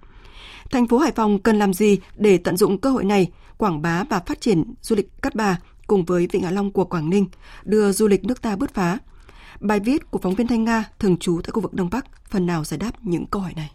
[0.72, 3.28] Thành phố Hải Phòng cần làm gì để tận dụng cơ hội này,
[3.58, 6.86] quảng bá và phát triển du lịch Cát Bà cùng với Vịnh Hạ Long của
[6.86, 7.26] Quảng Ninh,
[7.64, 8.98] đưa du lịch nước ta bứt phá?
[9.60, 12.46] Bài viết của phóng viên Thanh Nga thường trú tại khu vực Đông Bắc phần
[12.46, 13.72] nào giải đáp những câu hỏi này.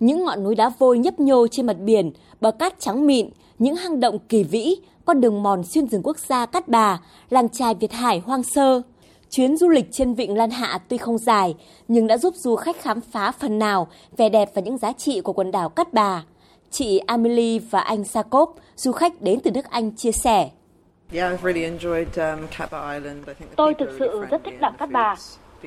[0.00, 3.76] Những ngọn núi đá vôi nhấp nhô trên mặt biển, bờ cát trắng mịn, những
[3.76, 7.00] hang động kỳ vĩ, con đường mòn xuyên rừng quốc gia Cát Bà,
[7.30, 8.82] làng trài Việt Hải hoang sơ.
[9.36, 11.54] Chuyến du lịch trên vịnh Lan Hạ tuy không dài,
[11.88, 15.20] nhưng đã giúp du khách khám phá phần nào vẻ đẹp và những giá trị
[15.20, 16.24] của quần đảo Cát Bà.
[16.70, 20.50] Chị Amelie và anh Sakop, du khách đến từ nước Anh chia sẻ.
[21.12, 21.36] Um,
[23.56, 25.14] Tôi thực sự rất thích đảo Cát Bà.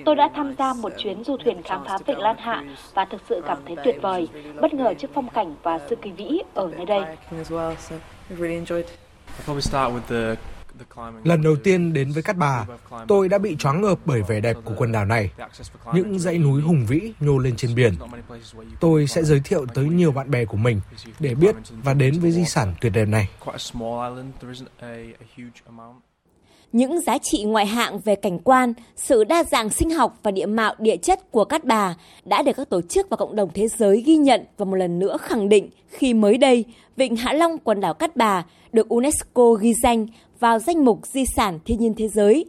[0.05, 3.21] Tôi đã tham gia một chuyến du thuyền khám phá vịnh Lan Hạ và thực
[3.29, 4.27] sự cảm thấy tuyệt vời,
[4.61, 7.01] bất ngờ trước phong cảnh và sự kỳ vĩ ở nơi đây.
[11.23, 12.65] Lần đầu tiên đến với Cát Bà,
[13.07, 15.31] tôi đã bị choáng ngợp bởi vẻ đẹp của quần đảo này.
[15.93, 17.93] Những dãy núi hùng vĩ nhô lên trên biển.
[18.79, 20.81] Tôi sẽ giới thiệu tới nhiều bạn bè của mình
[21.19, 23.29] để biết và đến với di sản tuyệt đẹp này.
[26.71, 30.45] Những giá trị ngoại hạng về cảnh quan, sự đa dạng sinh học và địa
[30.45, 33.67] mạo địa chất của Cát Bà đã được các tổ chức và cộng đồng thế
[33.67, 36.65] giới ghi nhận và một lần nữa khẳng định khi mới đây,
[36.95, 40.05] Vịnh Hạ Long quần đảo Cát Bà được UNESCO ghi danh
[40.39, 42.45] vào danh mục di sản thiên nhiên thế giới.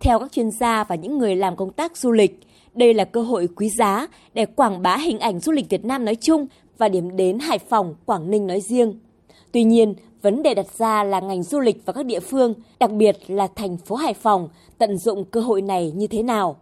[0.00, 2.40] Theo các chuyên gia và những người làm công tác du lịch,
[2.74, 6.04] đây là cơ hội quý giá để quảng bá hình ảnh du lịch Việt Nam
[6.04, 6.46] nói chung
[6.78, 9.00] và điểm đến Hải Phòng, Quảng Ninh nói riêng.
[9.52, 12.90] Tuy nhiên, vấn đề đặt ra là ngành du lịch và các địa phương, đặc
[12.90, 16.56] biệt là thành phố Hải Phòng, tận dụng cơ hội này như thế nào.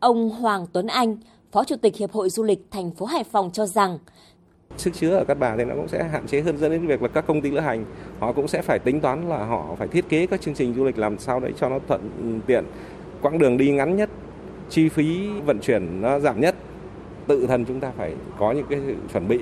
[0.00, 1.16] Ông Hoàng Tuấn Anh,
[1.52, 3.98] Phó Chủ tịch Hiệp hội Du lịch thành phố Hải Phòng cho rằng,
[4.80, 7.02] sức chứa ở Cát Bà thì nó cũng sẽ hạn chế hơn dẫn đến việc
[7.02, 7.84] là các công ty lữ hành,
[8.18, 10.84] họ cũng sẽ phải tính toán là họ phải thiết kế các chương trình du
[10.84, 12.64] lịch làm sao đấy cho nó thuận ừ, tiện.
[13.22, 14.10] Quãng đường đi ngắn nhất,
[14.68, 16.54] chi phí vận chuyển nó giảm nhất.
[17.26, 18.80] Tự thân chúng ta phải có những cái
[19.12, 19.38] chuẩn bị,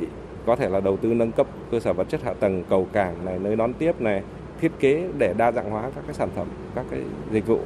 [0.46, 3.24] có thể là đầu tư nâng cấp cơ sở vật chất hạ tầng, cầu cảng
[3.24, 4.22] này, nơi đón tiếp này,
[4.60, 7.00] thiết kế để đa dạng hóa các cái sản phẩm, các cái
[7.32, 7.60] dịch vụ.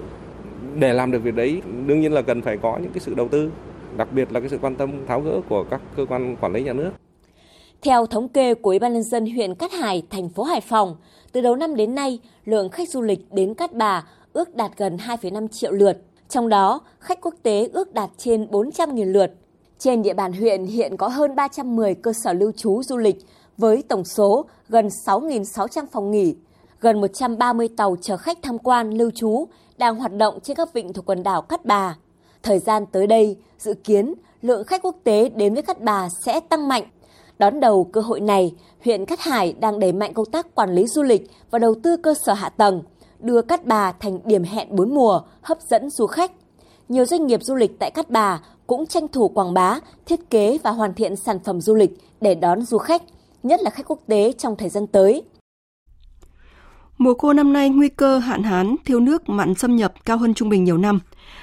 [0.79, 3.29] Để làm được việc đấy, đương nhiên là cần phải có những cái sự đầu
[3.29, 3.51] tư,
[3.97, 6.63] đặc biệt là cái sự quan tâm, tháo gỡ của các cơ quan quản lý
[6.63, 6.91] nhà nước
[7.83, 10.97] theo thống kê của Ủy ban nhân dân huyện Cát Hải, thành phố Hải Phòng,
[11.33, 14.97] từ đầu năm đến nay, lượng khách du lịch đến Cát Bà ước đạt gần
[14.97, 15.99] 2,5 triệu lượt.
[16.29, 19.31] Trong đó, khách quốc tế ước đạt trên 400.000 lượt.
[19.79, 23.17] Trên địa bàn huyện hiện có hơn 310 cơ sở lưu trú du lịch
[23.59, 26.35] với tổng số gần 6.600 phòng nghỉ,
[26.81, 30.93] gần 130 tàu chở khách tham quan lưu trú đang hoạt động trên các vịnh
[30.93, 31.97] thuộc quần đảo Cát Bà.
[32.43, 36.41] Thời gian tới đây, dự kiến lượng khách quốc tế đến với Cát Bà sẽ
[36.41, 36.85] tăng mạnh.
[37.43, 38.53] Đón đầu cơ hội này,
[38.85, 41.97] huyện Cát Hải đang đẩy mạnh công tác quản lý du lịch và đầu tư
[41.97, 42.83] cơ sở hạ tầng,
[43.21, 46.33] đưa Cát Bà thành điểm hẹn bốn mùa, hấp dẫn du khách.
[46.89, 50.59] Nhiều doanh nghiệp du lịch tại Cát Bà cũng tranh thủ quảng bá, thiết kế
[50.63, 53.03] và hoàn thiện sản phẩm du lịch để đón du khách,
[53.43, 55.23] nhất là khách quốc tế trong thời gian tới.
[56.99, 60.35] Mùa khô năm nay nguy cơ hạn hán, thiếu nước, mặn xâm nhập cao hơn
[60.35, 61.01] trung bình nhiều năm.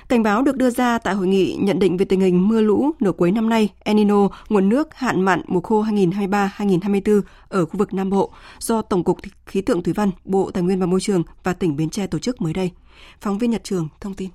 [0.10, 2.92] Cảnh báo được đưa ra tại hội nghị nhận định về tình hình mưa lũ
[3.00, 7.78] nửa cuối năm nay, El Nino, nguồn nước hạn mặn mùa khô 2023-2024 ở khu
[7.78, 11.02] vực Nam Bộ do Tổng cục Khí tượng Thủy văn, Bộ Tài nguyên và Môi
[11.02, 12.72] trường và tỉnh Bến Tre tổ chức mới đây.
[13.22, 14.30] Phóng viên Nhật Trường thông tin.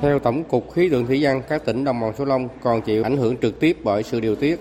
[0.00, 3.02] Theo Tổng cục Khí tượng Thủy văn, các tỉnh đồng bằng sông Long còn chịu
[3.02, 4.60] ảnh hưởng trực tiếp bởi sự điều tiết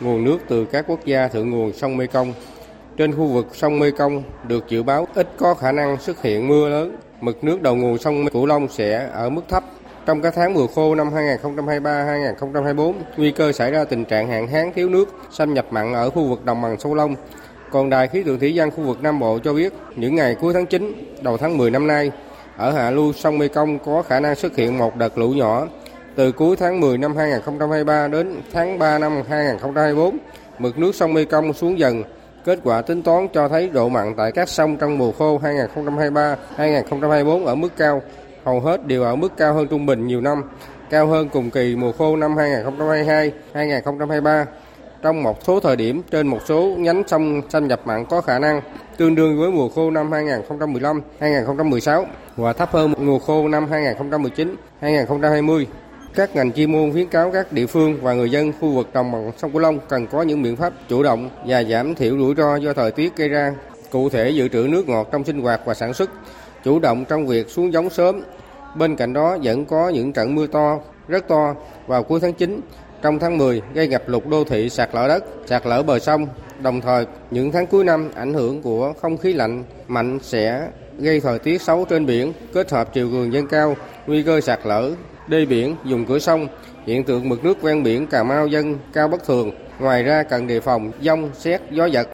[0.00, 2.32] nguồn nước từ các quốc gia thượng nguồn sông Mekong.
[2.96, 6.68] Trên khu vực sông Mekong được dự báo ít có khả năng xuất hiện mưa
[6.68, 9.64] lớn, mực nước đầu nguồn sông Cửu Long sẽ ở mức thấp.
[10.06, 14.72] Trong các tháng mùa khô năm 2023-2024, nguy cơ xảy ra tình trạng hạn hán
[14.72, 17.14] thiếu nước, xâm nhập mặn ở khu vực đồng bằng sông Long.
[17.70, 20.54] Còn Đài khí tượng thủy văn khu vực Nam Bộ cho biết, những ngày cuối
[20.54, 22.10] tháng 9, đầu tháng 10 năm nay,
[22.56, 25.66] ở hạ lưu sông Mekong có khả năng xuất hiện một đợt lũ nhỏ.
[26.14, 30.18] Từ cuối tháng 10 năm 2023 đến tháng 3 năm 2024,
[30.58, 32.02] mực nước sông Mekong xuống dần.
[32.44, 35.40] Kết quả tính toán cho thấy độ mặn tại các sông trong mùa khô
[36.56, 38.02] 2023-2024 ở mức cao,
[38.44, 40.42] hầu hết đều ở mức cao hơn trung bình nhiều năm,
[40.90, 42.36] cao hơn cùng kỳ mùa khô năm
[43.54, 44.44] 2022-2023
[45.02, 48.38] trong một số thời điểm trên một số nhánh sông xâm nhập mặn có khả
[48.38, 48.60] năng
[48.96, 52.04] tương đương với mùa khô năm 2015-2016
[52.36, 53.66] và thấp hơn mùa khô năm
[54.80, 55.64] 2019-2020.
[56.14, 59.12] Các ngành chuyên môn khuyến cáo các địa phương và người dân khu vực đồng
[59.12, 62.34] bằng sông Cửu Long cần có những biện pháp chủ động và giảm thiểu rủi
[62.34, 63.54] ro do thời tiết gây ra.
[63.90, 66.10] Cụ thể dự trữ nước ngọt trong sinh hoạt và sản xuất,
[66.64, 68.22] chủ động trong việc xuống giống sớm.
[68.76, 71.54] Bên cạnh đó vẫn có những trận mưa to, rất to
[71.86, 72.60] vào cuối tháng 9
[73.02, 76.26] trong tháng 10 gây ngập lụt đô thị sạt lở đất, sạt lở bờ sông.
[76.62, 81.20] Đồng thời, những tháng cuối năm ảnh hưởng của không khí lạnh mạnh sẽ gây
[81.20, 84.90] thời tiết xấu trên biển, kết hợp chiều cường dâng cao, nguy cơ sạt lở,
[85.28, 86.48] đê biển, dùng cửa sông,
[86.86, 89.50] hiện tượng mực nước ven biển Cà Mau dâng cao bất thường.
[89.78, 92.08] Ngoài ra cần đề phòng dông, xét, gió giật.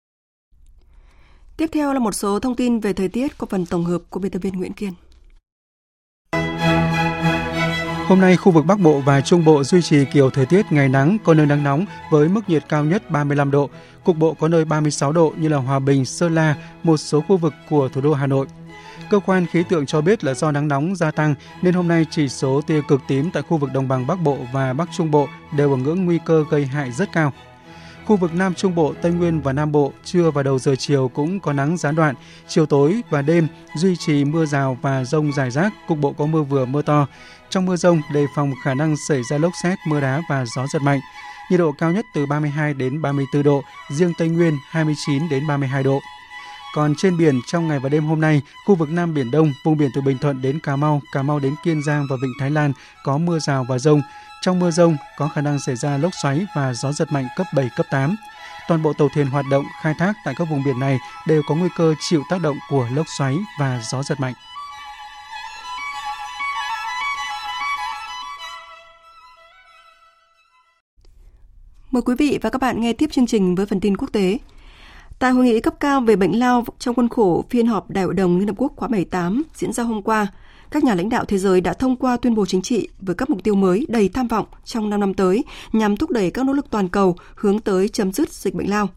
[1.57, 4.21] Tiếp theo là một số thông tin về thời tiết của phần tổng hợp của
[4.21, 4.92] biên tập viên Nguyễn Kiên.
[8.09, 10.88] Hôm nay, khu vực Bắc Bộ và Trung Bộ duy trì kiểu thời tiết ngày
[10.88, 13.71] nắng, có nơi nắng nóng với mức nhiệt cao nhất 35 độ,
[14.05, 17.37] cục bộ có nơi 36 độ như là Hòa Bình, Sơn La, một số khu
[17.37, 18.47] vực của thủ đô Hà Nội.
[19.11, 22.07] Cơ quan khí tượng cho biết là do nắng nóng gia tăng nên hôm nay
[22.11, 25.11] chỉ số tia cực tím tại khu vực đồng bằng Bắc Bộ và Bắc Trung
[25.11, 27.33] Bộ đều ở ngưỡng nguy cơ gây hại rất cao.
[28.05, 31.09] Khu vực Nam Trung Bộ, Tây Nguyên và Nam Bộ trưa và đầu giờ chiều
[31.09, 32.14] cũng có nắng gián đoạn,
[32.49, 36.27] chiều tối và đêm duy trì mưa rào và rông rải rác, cục bộ có
[36.27, 37.07] mưa vừa mưa to.
[37.51, 40.66] Trong mưa rông đề phòng khả năng xảy ra lốc xét, mưa đá và gió
[40.73, 41.01] giật mạnh.
[41.51, 45.83] Nhiệt độ cao nhất từ 32 đến 34 độ, riêng Tây Nguyên 29 đến 32
[45.83, 46.01] độ.
[46.79, 49.77] Còn trên biển, trong ngày và đêm hôm nay, khu vực Nam Biển Đông, vùng
[49.77, 52.51] biển từ Bình Thuận đến Cà Mau, Cà Mau đến Kiên Giang và Vịnh Thái
[52.51, 52.73] Lan
[53.05, 54.03] có mưa rào và rông.
[54.43, 57.47] Trong mưa rông có khả năng xảy ra lốc xoáy và gió giật mạnh cấp
[57.55, 58.17] 7, cấp 8.
[58.69, 61.55] Toàn bộ tàu thuyền hoạt động khai thác tại các vùng biển này đều có
[61.55, 64.35] nguy cơ chịu tác động của lốc xoáy và gió giật mạnh.
[71.90, 74.38] Mời quý vị và các bạn nghe tiếp chương trình với phần tin quốc tế.
[75.19, 78.14] Tại hội nghị cấp cao về bệnh lao trong khuôn khổ phiên họp Đại hội
[78.14, 80.27] đồng Liên Hợp Quốc khóa 78 diễn ra hôm qua,
[80.71, 83.31] các nhà lãnh đạo thế giới đã thông qua tuyên bố chính trị với các
[83.31, 86.52] mục tiêu mới đầy tham vọng trong 5 năm tới nhằm thúc đẩy các nỗ
[86.52, 88.88] lực toàn cầu hướng tới chấm dứt dịch bệnh lao.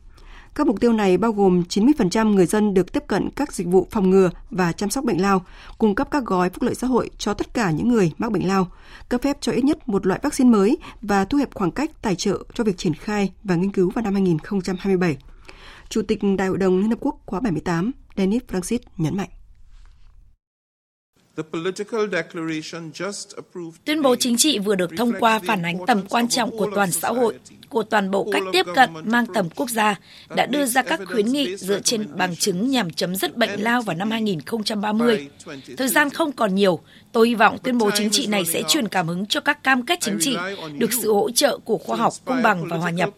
[0.56, 3.88] Các mục tiêu này bao gồm 90% người dân được tiếp cận các dịch vụ
[3.92, 5.46] phòng ngừa và chăm sóc bệnh lao,
[5.78, 8.48] cung cấp các gói phúc lợi xã hội cho tất cả những người mắc bệnh
[8.48, 8.68] lao,
[9.10, 12.16] cấp phép cho ít nhất một loại vaccine mới và thu hẹp khoảng cách tài
[12.16, 15.18] trợ cho việc triển khai và nghiên cứu vào năm 2027.
[15.92, 19.30] Chủ tịch Đại hội đồng Liên Hợp Quốc khóa 78 Denis Francis nhấn mạnh.
[23.86, 26.92] Tuyên bố chính trị vừa được thông qua phản ánh tầm quan trọng của toàn
[26.92, 27.40] xã hội,
[27.72, 29.96] của toàn bộ cách tiếp cận mang tầm quốc gia,
[30.36, 33.82] đã đưa ra các khuyến nghị dựa trên bằng chứng nhằm chấm dứt bệnh lao
[33.82, 35.28] vào năm 2030.
[35.78, 36.80] Thời gian không còn nhiều,
[37.12, 39.86] tôi hy vọng tuyên bố chính trị này sẽ truyền cảm hứng cho các cam
[39.86, 40.38] kết chính trị,
[40.78, 43.10] được sự hỗ trợ của khoa học, công bằng và hòa nhập.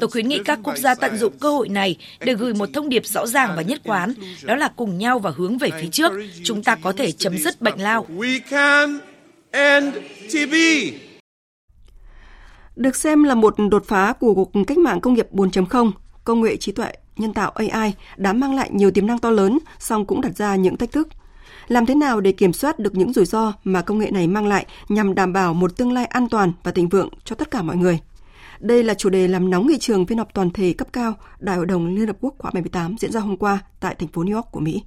[0.00, 2.88] Tôi khuyến nghị các quốc gia tận dụng cơ hội này để gửi một thông
[2.88, 6.12] điệp rõ ràng và nhất quán, đó là cùng nhau và hướng về phía trước,
[6.44, 8.06] chúng ta có thể chấm dứt bệnh lao.
[12.76, 15.90] Được xem là một đột phá của cuộc cách mạng công nghiệp 4.0,
[16.24, 19.58] công nghệ trí tuệ nhân tạo AI đã mang lại nhiều tiềm năng to lớn,
[19.78, 21.08] song cũng đặt ra những thách thức.
[21.68, 24.46] Làm thế nào để kiểm soát được những rủi ro mà công nghệ này mang
[24.46, 27.62] lại nhằm đảm bảo một tương lai an toàn và thịnh vượng cho tất cả
[27.62, 27.98] mọi người?
[28.60, 31.56] Đây là chủ đề làm nóng nghị trường phiên họp toàn thể cấp cao Đại
[31.56, 34.34] hội đồng Liên Hợp Quốc khóa 78 diễn ra hôm qua tại thành phố New
[34.34, 34.82] York của Mỹ.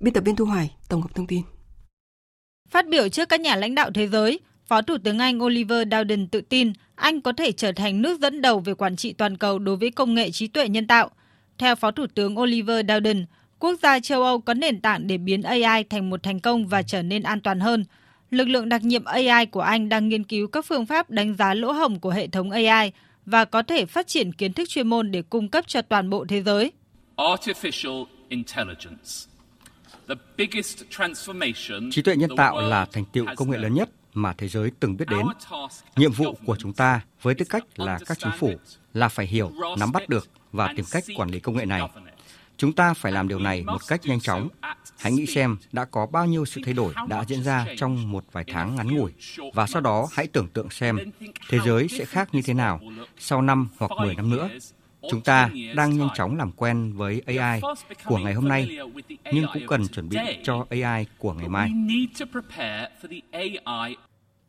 [0.00, 1.42] Biên tập viên Thu Hoài tổng hợp thông tin.
[2.70, 6.26] Phát biểu trước các nhà lãnh đạo thế giới, Phó Thủ tướng Anh Oliver Dowden
[6.26, 9.58] tự tin Anh có thể trở thành nước dẫn đầu về quản trị toàn cầu
[9.58, 11.10] đối với công nghệ trí tuệ nhân tạo.
[11.58, 13.24] Theo Phó Thủ tướng Oliver Dowden,
[13.58, 16.82] quốc gia châu Âu có nền tảng để biến AI thành một thành công và
[16.82, 17.84] trở nên an toàn hơn.
[18.30, 21.54] Lực lượng đặc nhiệm AI của Anh đang nghiên cứu các phương pháp đánh giá
[21.54, 22.92] lỗ hổng của hệ thống AI
[23.26, 26.24] và có thể phát triển kiến thức chuyên môn để cung cấp cho toàn bộ
[26.28, 26.72] thế giới.
[27.16, 29.10] Artificial intelligence
[31.90, 34.96] Trí tuệ nhân tạo là thành tựu công nghệ lớn nhất mà thế giới từng
[34.96, 35.26] biết đến.
[35.96, 38.54] Nhiệm vụ của chúng ta với tư cách là các chính phủ
[38.94, 41.82] là phải hiểu, nắm bắt được và tìm cách quản lý công nghệ này.
[42.56, 44.48] Chúng ta phải làm điều này một cách nhanh chóng.
[44.98, 48.24] Hãy nghĩ xem đã có bao nhiêu sự thay đổi đã diễn ra trong một
[48.32, 49.12] vài tháng ngắn ngủi
[49.54, 50.98] và sau đó hãy tưởng tượng xem
[51.48, 52.80] thế giới sẽ khác như thế nào
[53.18, 54.48] sau năm hoặc 10 năm nữa.
[55.10, 57.60] Chúng ta đang nhanh chóng làm quen với AI
[58.04, 58.78] của ngày hôm nay,
[59.32, 61.70] nhưng cũng cần chuẩn bị cho AI của ngày mai.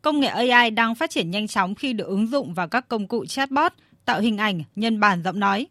[0.02, 3.08] Công nghệ AI đang phát triển nhanh chóng khi được ứng dụng vào các công
[3.08, 3.72] cụ chatbot,
[4.04, 5.66] tạo hình ảnh, nhân bản giọng nói,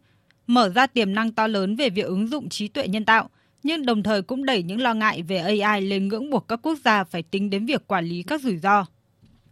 [0.48, 3.30] mở ra tiềm năng to lớn về việc ứng dụng trí tuệ nhân tạo,
[3.64, 6.78] nhưng đồng thời cũng đẩy những lo ngại về AI lên ngưỡng buộc các quốc
[6.86, 8.86] gia phải tính đến việc quản lý các rủi ro.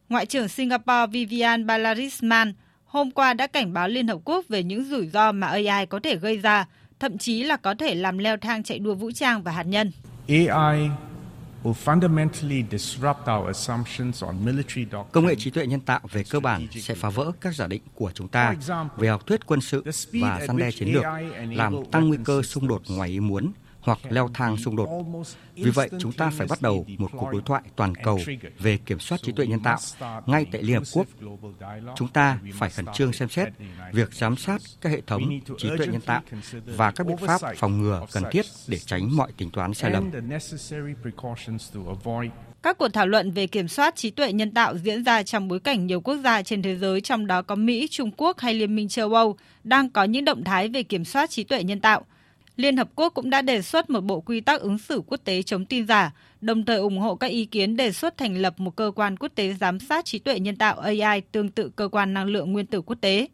[0.09, 2.53] Ngoại trưởng Singapore Vivian Balarisman
[2.95, 5.99] hôm qua đã cảnh báo Liên Hợp Quốc về những rủi ro mà AI có
[6.03, 6.65] thể gây ra,
[6.99, 9.91] thậm chí là có thể làm leo thang chạy đua vũ trang và hạt nhân.
[10.27, 10.89] AI
[15.11, 17.81] Công nghệ trí tuệ nhân tạo về cơ bản sẽ phá vỡ các giả định
[17.95, 18.55] của chúng ta
[18.97, 19.83] về học thuyết quân sự
[20.13, 21.03] và gian đe chiến lược,
[21.51, 23.51] làm tăng nguy cơ xung đột ngoài ý muốn
[23.85, 25.05] hoặc leo thang xung đột.
[25.55, 28.19] Vì vậy, chúng ta phải bắt đầu một cuộc đối thoại toàn cầu
[28.59, 29.77] về kiểm soát trí tuệ nhân tạo
[30.25, 31.07] ngay tại Liên Hợp Quốc.
[31.95, 33.47] Chúng ta phải khẩn trương xem xét
[33.93, 36.21] việc giám sát các hệ thống trí tuệ nhân tạo
[36.65, 40.11] và các biện pháp phòng ngừa cần thiết để tránh mọi tính toán sai lầm.
[42.63, 45.59] Các cuộc thảo luận về kiểm soát trí tuệ nhân tạo diễn ra trong bối
[45.59, 48.75] cảnh nhiều quốc gia trên thế giới, trong đó có Mỹ, Trung Quốc hay Liên
[48.75, 52.05] minh châu Âu, đang có những động thái về kiểm soát trí tuệ nhân tạo–
[52.55, 55.41] Liên Hợp Quốc cũng đã đề xuất một bộ quy tắc ứng xử quốc tế
[55.41, 58.75] chống tin giả, đồng thời ủng hộ các ý kiến đề xuất thành lập một
[58.75, 62.13] cơ quan quốc tế giám sát trí tuệ nhân tạo AI tương tự cơ quan
[62.13, 63.27] năng lượng nguyên tử quốc tế.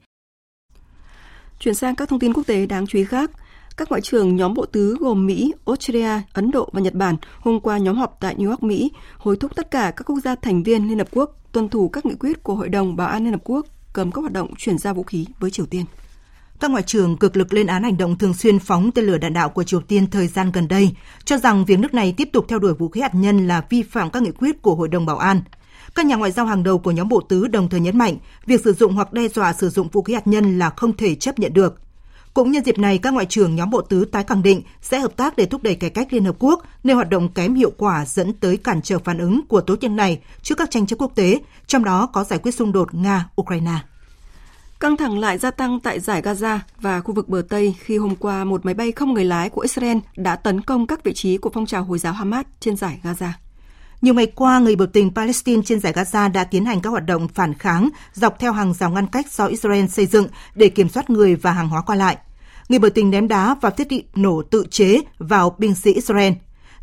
[1.59, 3.31] Chuyển sang các thông tin quốc tế đáng chú ý khác.
[3.77, 7.59] Các ngoại trưởng nhóm bộ tứ gồm Mỹ, Australia, Ấn Độ và Nhật Bản hôm
[7.59, 10.63] qua nhóm họp tại New York, Mỹ, hối thúc tất cả các quốc gia thành
[10.63, 13.33] viên Liên Hợp Quốc tuân thủ các nghị quyết của Hội đồng Bảo an Liên
[13.33, 15.85] Hợp Quốc cấm các hoạt động chuyển giao vũ khí với Triều Tiên.
[16.61, 19.33] Các ngoại trưởng cực lực lên án hành động thường xuyên phóng tên lửa đạn
[19.33, 20.91] đạo của Triều Tiên thời gian gần đây,
[21.25, 23.83] cho rằng việc nước này tiếp tục theo đuổi vũ khí hạt nhân là vi
[23.83, 25.41] phạm các nghị quyết của Hội đồng Bảo an.
[25.95, 28.61] Các nhà ngoại giao hàng đầu của nhóm bộ tứ đồng thời nhấn mạnh việc
[28.63, 31.39] sử dụng hoặc đe dọa sử dụng vũ khí hạt nhân là không thể chấp
[31.39, 31.81] nhận được.
[32.33, 35.15] Cũng nhân dịp này, các ngoại trưởng nhóm bộ tứ tái khẳng định sẽ hợp
[35.17, 38.05] tác để thúc đẩy cải cách Liên Hợp Quốc nơi hoạt động kém hiệu quả
[38.05, 41.11] dẫn tới cản trở phản ứng của tổ chức này trước các tranh chấp quốc
[41.15, 43.77] tế, trong đó có giải quyết xung đột Nga-Ukraine.
[44.81, 48.15] Căng thẳng lại gia tăng tại giải Gaza và khu vực bờ Tây khi hôm
[48.15, 51.37] qua một máy bay không người lái của Israel đã tấn công các vị trí
[51.37, 53.29] của phong trào Hồi giáo Hamas trên giải Gaza.
[54.01, 57.05] Nhiều ngày qua, người biểu tình Palestine trên giải Gaza đã tiến hành các hoạt
[57.05, 60.89] động phản kháng dọc theo hàng rào ngăn cách do Israel xây dựng để kiểm
[60.89, 62.17] soát người và hàng hóa qua lại.
[62.69, 66.33] Người biểu tình ném đá và thiết bị nổ tự chế vào binh sĩ Israel.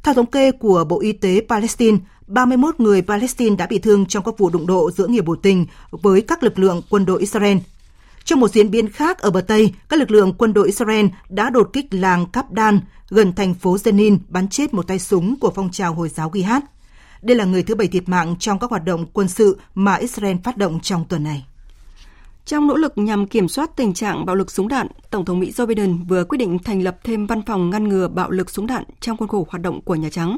[0.02, 4.24] Theo thống kê của Bộ Y tế Palestine, 31 người Palestine đã bị thương trong
[4.24, 7.58] các vụ đụng độ giữa người biểu tình với các lực lượng quân đội Israel–
[8.28, 11.50] trong một diễn biến khác ở bờ Tây, các lực lượng quân đội Israel đã
[11.50, 15.70] đột kích làng Kapdan gần thành phố Jenin bắn chết một tay súng của phong
[15.70, 16.62] trào Hồi giáo Gihad.
[17.22, 20.36] Đây là người thứ bảy thiệt mạng trong các hoạt động quân sự mà Israel
[20.44, 21.46] phát động trong tuần này.
[22.44, 25.52] Trong nỗ lực nhằm kiểm soát tình trạng bạo lực súng đạn, Tổng thống Mỹ
[25.56, 28.66] Joe Biden vừa quyết định thành lập thêm văn phòng ngăn ngừa bạo lực súng
[28.66, 30.36] đạn trong khuôn khổ hoạt động của Nhà Trắng.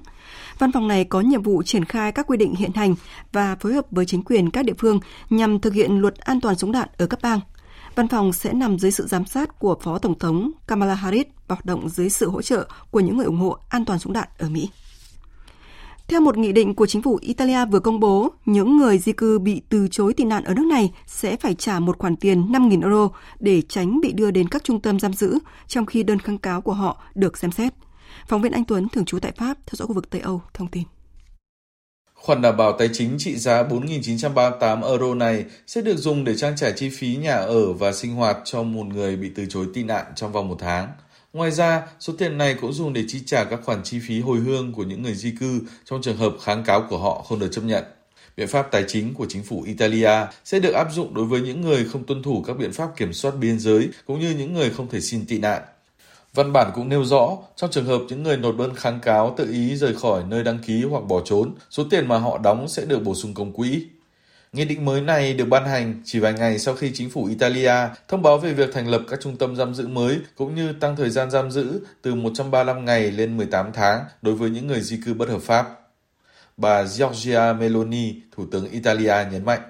[0.59, 2.95] Văn phòng này có nhiệm vụ triển khai các quy định hiện hành
[3.33, 6.59] và phối hợp với chính quyền các địa phương nhằm thực hiện luật an toàn
[6.59, 7.41] súng đạn ở cấp bang.
[8.01, 11.55] Văn phòng sẽ nằm dưới sự giám sát của Phó Tổng thống Kamala Harris và
[11.55, 14.29] hoạt động dưới sự hỗ trợ của những người ủng hộ an toàn súng đạn
[14.39, 14.71] ở Mỹ.
[16.09, 19.39] Theo một nghị định của chính phủ Italia vừa công bố, những người di cư
[19.39, 22.83] bị từ chối tị nạn ở nước này sẽ phải trả một khoản tiền 5.000
[22.83, 23.09] euro
[23.41, 26.61] để tránh bị đưa đến các trung tâm giam giữ, trong khi đơn kháng cáo
[26.61, 27.75] của họ được xem xét.
[28.29, 30.69] Phóng viên Anh Tuấn, thường trú tại Pháp, theo dõi khu vực Tây Âu, thông
[30.69, 30.83] tin.
[32.23, 36.57] Khoản đảm bảo tài chính trị giá 4.938 euro này sẽ được dùng để trang
[36.57, 39.83] trải chi phí nhà ở và sinh hoạt cho một người bị từ chối tị
[39.83, 40.89] nạn trong vòng một tháng.
[41.33, 44.39] Ngoài ra, số tiền này cũng dùng để chi trả các khoản chi phí hồi
[44.39, 47.49] hương của những người di cư trong trường hợp kháng cáo của họ không được
[47.53, 47.85] chấp nhận.
[48.37, 51.61] Biện pháp tài chính của chính phủ Italia sẽ được áp dụng đối với những
[51.61, 54.71] người không tuân thủ các biện pháp kiểm soát biên giới cũng như những người
[54.71, 55.63] không thể xin tị nạn.
[56.35, 59.51] Văn bản cũng nêu rõ, trong trường hợp những người nộp đơn kháng cáo tự
[59.53, 62.85] ý rời khỏi nơi đăng ký hoặc bỏ trốn, số tiền mà họ đóng sẽ
[62.85, 63.87] được bổ sung công quỹ.
[64.53, 67.75] Nghị định mới này được ban hành chỉ vài ngày sau khi chính phủ Italia
[68.09, 70.97] thông báo về việc thành lập các trung tâm giam giữ mới cũng như tăng
[70.97, 75.01] thời gian giam giữ từ 135 ngày lên 18 tháng đối với những người di
[75.05, 75.81] cư bất hợp pháp.
[76.57, 79.61] Bà Giorgia Meloni, Thủ tướng Italia nhấn mạnh.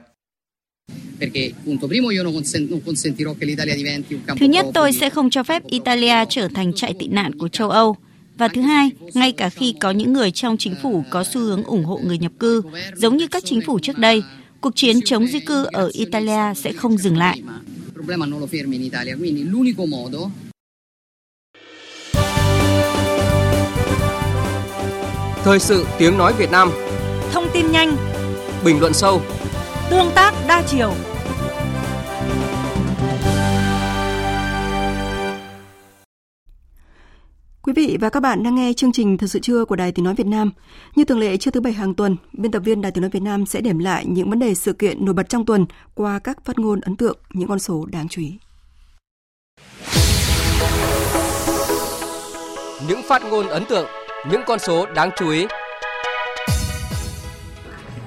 [4.39, 7.71] Thứ nhất, tôi sẽ không cho phép Italia trở thành trại tị nạn của châu
[7.71, 7.97] Âu.
[8.37, 11.65] Và thứ hai, ngay cả khi có những người trong chính phủ có xu hướng
[11.65, 12.63] ủng hộ người nhập cư,
[12.95, 14.23] giống như các chính phủ trước đây,
[14.61, 17.43] cuộc chiến chống di cư ở Italia sẽ không dừng lại.
[25.45, 26.71] Thời sự tiếng nói Việt Nam
[27.33, 27.97] Thông tin nhanh
[28.65, 29.23] Bình luận sâu
[29.91, 30.93] Tương tác đa chiều
[37.63, 40.05] Quý vị và các bạn đang nghe chương trình Thật sự trưa của Đài Tiếng
[40.05, 40.51] Nói Việt Nam.
[40.97, 43.23] Như thường lệ trưa thứ Bảy hàng tuần, biên tập viên Đài Tiếng Nói Việt
[43.23, 46.45] Nam sẽ điểm lại những vấn đề sự kiện nổi bật trong tuần qua các
[46.45, 48.39] phát ngôn ấn tượng, những con số đáng chú ý.
[52.89, 53.87] Những phát ngôn ấn tượng,
[54.31, 55.47] những con số đáng chú ý.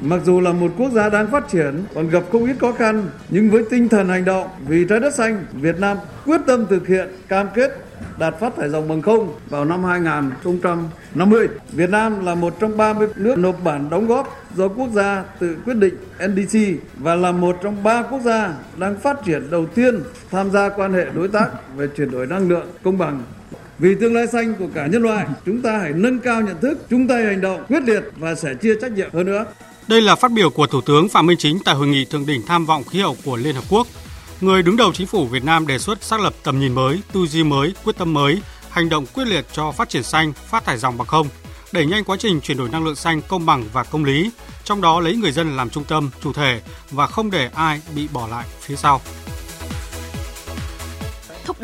[0.06, 3.08] Mặc dù là một quốc gia đang phát triển còn gặp không ít khó khăn,
[3.30, 6.88] nhưng với tinh thần hành động vì trái đất xanh, Việt Nam quyết tâm thực
[6.88, 7.72] hiện cam kết
[8.20, 11.47] đạt phát thải dòng bằng không vào năm 2050.
[11.72, 15.56] Việt Nam là một trong 30 nước nộp bản đóng góp do quốc gia tự
[15.66, 15.95] quyết định
[16.28, 16.60] NDC
[16.97, 19.99] và là một trong ba quốc gia đang phát triển đầu tiên
[20.32, 23.24] tham gia quan hệ đối tác về chuyển đổi năng lượng công bằng
[23.80, 26.78] vì tương lai xanh của cả nhân loại, chúng ta hãy nâng cao nhận thức,
[26.89, 29.45] chung tay hành động quyết liệt và sẻ chia trách nhiệm hơn nữa.
[29.88, 32.46] Đây là phát biểu của Thủ tướng Phạm Minh Chính tại hội nghị thượng đỉnh
[32.46, 33.88] tham vọng khí hậu của Liên Hợp Quốc.
[34.42, 37.26] Người đứng đầu chính phủ Việt Nam đề xuất xác lập tầm nhìn mới, tư
[37.26, 40.78] duy mới, quyết tâm mới, hành động quyết liệt cho phát triển xanh, phát thải
[40.78, 41.28] dòng bằng không,
[41.72, 44.32] đẩy nhanh quá trình chuyển đổi năng lượng xanh công bằng và công lý,
[44.64, 46.62] trong đó lấy người dân làm trung tâm, chủ thể
[46.92, 49.02] và không để ai bị bỏ lại phía sau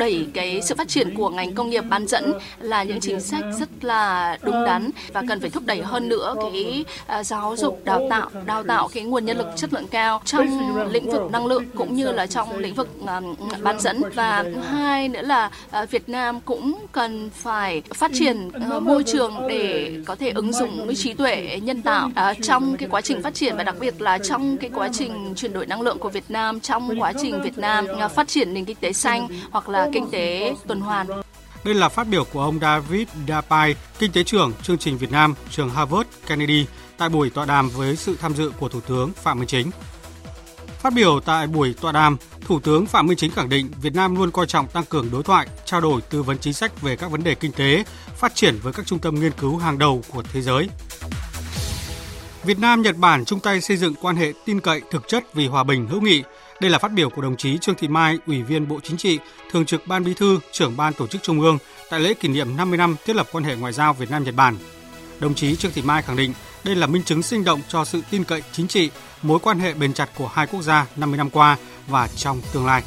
[0.00, 3.44] đẩy cái sự phát triển của ngành công nghiệp bán dẫn là những chính sách
[3.58, 7.80] rất là đúng đắn và cần phải thúc đẩy hơn nữa cái à, giáo dục,
[7.84, 11.46] đào tạo đào tạo cái nguồn nhân lực chất lượng cao trong lĩnh vực năng
[11.46, 13.20] lượng cũng như là trong lĩnh vực à,
[13.62, 14.02] bán dẫn.
[14.14, 18.50] Và hai nữa là à, Việt Nam cũng cần phải phát triển
[18.82, 22.10] môi trường để có thể ứng dụng trí tuệ nhân tạo
[22.42, 25.52] trong cái quá trình phát triển và đặc biệt là trong cái quá trình chuyển
[25.52, 28.76] đổi năng lượng của Việt Nam, trong quá trình Việt Nam phát triển nền kinh
[28.80, 31.06] tế xanh hoặc là kinh tế tuần hoàn.
[31.64, 35.34] Đây là phát biểu của ông David Dapai, kinh tế trưởng chương trình Việt Nam,
[35.50, 36.66] trường Harvard Kennedy
[36.98, 39.70] tại buổi tọa đàm với sự tham dự của Thủ tướng Phạm Minh Chính.
[40.78, 44.16] Phát biểu tại buổi tọa đàm, Thủ tướng Phạm Minh Chính khẳng định Việt Nam
[44.16, 47.10] luôn coi trọng tăng cường đối thoại, trao đổi tư vấn chính sách về các
[47.10, 47.84] vấn đề kinh tế,
[48.16, 50.68] phát triển với các trung tâm nghiên cứu hàng đầu của thế giới.
[52.44, 55.46] Việt Nam Nhật Bản chung tay xây dựng quan hệ tin cậy thực chất vì
[55.46, 56.22] hòa bình hữu nghị,
[56.60, 59.18] đây là phát biểu của đồng chí Trương Thị Mai, Ủy viên Bộ Chính trị,
[59.50, 61.58] Thường trực Ban Bí thư, trưởng Ban Tổ chức Trung ương
[61.90, 64.34] tại lễ kỷ niệm 50 năm thiết lập quan hệ ngoại giao Việt Nam Nhật
[64.34, 64.56] Bản.
[65.20, 66.32] Đồng chí Trương Thị Mai khẳng định
[66.64, 68.90] đây là minh chứng sinh động cho sự tin cậy chính trị,
[69.22, 71.56] mối quan hệ bền chặt của hai quốc gia 50 năm qua
[71.86, 72.82] và trong tương lai.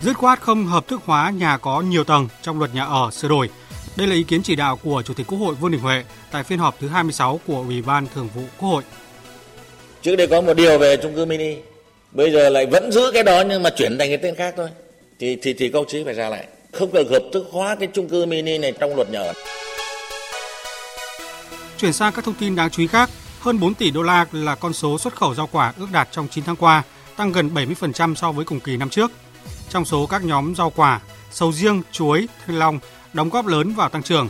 [0.00, 3.28] Dứt khoát không hợp thức hóa nhà có nhiều tầng trong luật nhà ở sửa
[3.28, 3.50] đổi.
[3.96, 6.44] Đây là ý kiến chỉ đạo của Chủ tịch Quốc hội Vương Đình Huệ tại
[6.44, 8.82] phiên họp thứ 26 của Ủy ban Thường vụ Quốc hội.
[10.02, 11.56] Trước đây có một điều về chung cư mini,
[12.12, 14.68] bây giờ lại vẫn giữ cái đó nhưng mà chuyển thành cái tên khác thôi.
[15.18, 18.08] Thì thì thì công chí phải ra lại, không được hợp thức hóa cái chung
[18.08, 19.32] cư mini này trong luật nhà ở.
[21.78, 24.54] Chuyển sang các thông tin đáng chú ý khác, hơn 4 tỷ đô la là
[24.54, 26.82] con số xuất khẩu rau quả ước đạt trong 9 tháng qua.
[27.16, 29.10] tăng gần 70% so với cùng kỳ năm trước.
[29.68, 31.00] Trong số các nhóm rau quả,
[31.32, 32.78] sầu riêng, chuối, thanh long
[33.12, 34.28] đóng góp lớn vào tăng trưởng.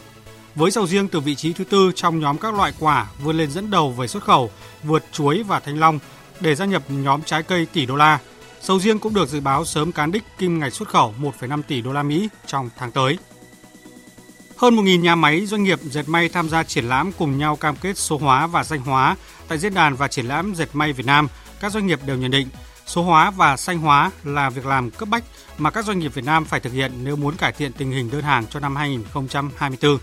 [0.55, 3.51] Với sầu riêng từ vị trí thứ tư trong nhóm các loại quả vươn lên
[3.51, 4.51] dẫn đầu về xuất khẩu,
[4.83, 5.99] vượt chuối và thanh long
[6.41, 8.19] để gia nhập nhóm trái cây tỷ đô la.
[8.61, 11.81] Sầu riêng cũng được dự báo sớm cán đích kim ngạch xuất khẩu 1,5 tỷ
[11.81, 13.19] đô la Mỹ trong tháng tới.
[14.57, 17.77] Hơn 1.000 nhà máy doanh nghiệp dệt may tham gia triển lãm cùng nhau cam
[17.77, 19.17] kết số hóa và xanh hóa.
[19.49, 21.29] Tại diễn đàn và triển lãm dệt may Việt Nam,
[21.61, 22.49] các doanh nghiệp đều nhận định
[22.87, 25.25] số hóa và xanh hóa là việc làm cấp bách
[25.59, 28.11] mà các doanh nghiệp Việt Nam phải thực hiện nếu muốn cải thiện tình hình
[28.11, 29.99] đơn hàng cho năm 2024.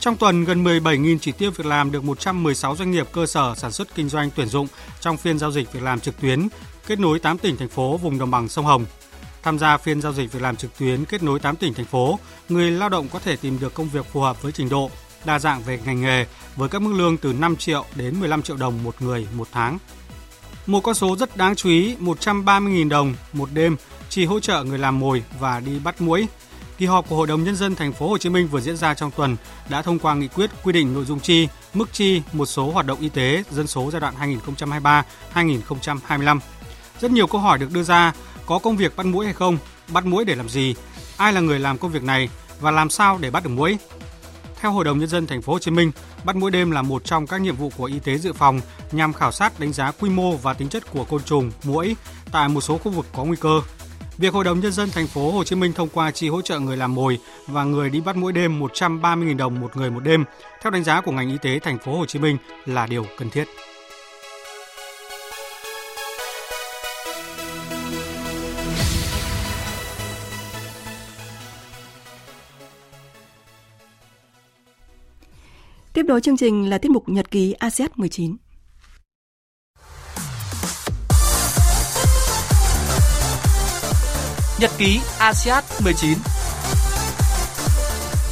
[0.00, 3.72] Trong tuần, gần 17.000 chỉ tiêu việc làm được 116 doanh nghiệp cơ sở sản
[3.72, 4.66] xuất kinh doanh tuyển dụng
[5.00, 6.48] trong phiên giao dịch việc làm trực tuyến
[6.86, 8.84] kết nối 8 tỉnh thành phố vùng đồng bằng sông Hồng.
[9.42, 12.18] Tham gia phiên giao dịch việc làm trực tuyến kết nối 8 tỉnh thành phố,
[12.48, 14.90] người lao động có thể tìm được công việc phù hợp với trình độ,
[15.24, 16.26] đa dạng về ngành nghề
[16.56, 19.78] với các mức lương từ 5 triệu đến 15 triệu đồng một người một tháng.
[20.66, 23.76] Một con số rất đáng chú ý, 130.000 đồng một đêm
[24.08, 26.26] chỉ hỗ trợ người làm mồi và đi bắt muỗi.
[26.78, 28.94] Kỳ họp của Hội đồng nhân dân thành phố Hồ Chí Minh vừa diễn ra
[28.94, 29.36] trong tuần
[29.68, 32.86] đã thông qua nghị quyết quy định nội dung chi, mức chi một số hoạt
[32.86, 34.14] động y tế dân số giai đoạn
[35.34, 36.40] 2023-2025.
[37.00, 38.12] Rất nhiều câu hỏi được đưa ra,
[38.46, 39.58] có công việc bắt muỗi hay không,
[39.92, 40.74] bắt muỗi để làm gì,
[41.16, 42.28] ai là người làm công việc này
[42.60, 43.78] và làm sao để bắt được muỗi.
[44.60, 45.92] Theo Hội đồng nhân dân thành phố Hồ Chí Minh,
[46.24, 48.60] bắt muỗi đêm là một trong các nhiệm vụ của y tế dự phòng
[48.92, 51.96] nhằm khảo sát đánh giá quy mô và tính chất của côn trùng, muỗi
[52.32, 53.60] tại một số khu vực có nguy cơ.
[54.18, 56.58] Việc Hội đồng nhân dân thành phố Hồ Chí Minh thông qua chi hỗ trợ
[56.58, 60.24] người làm mồi và người đi bắt muỗi đêm 130.000 đồng một người một đêm,
[60.62, 63.30] theo đánh giá của ngành y tế thành phố Hồ Chí Minh là điều cần
[63.30, 63.48] thiết.
[75.92, 78.36] Tiếp nối chương trình là tiết mục Nhật ký ASEAN 19.
[84.60, 86.18] Nhật ký ASEAN 19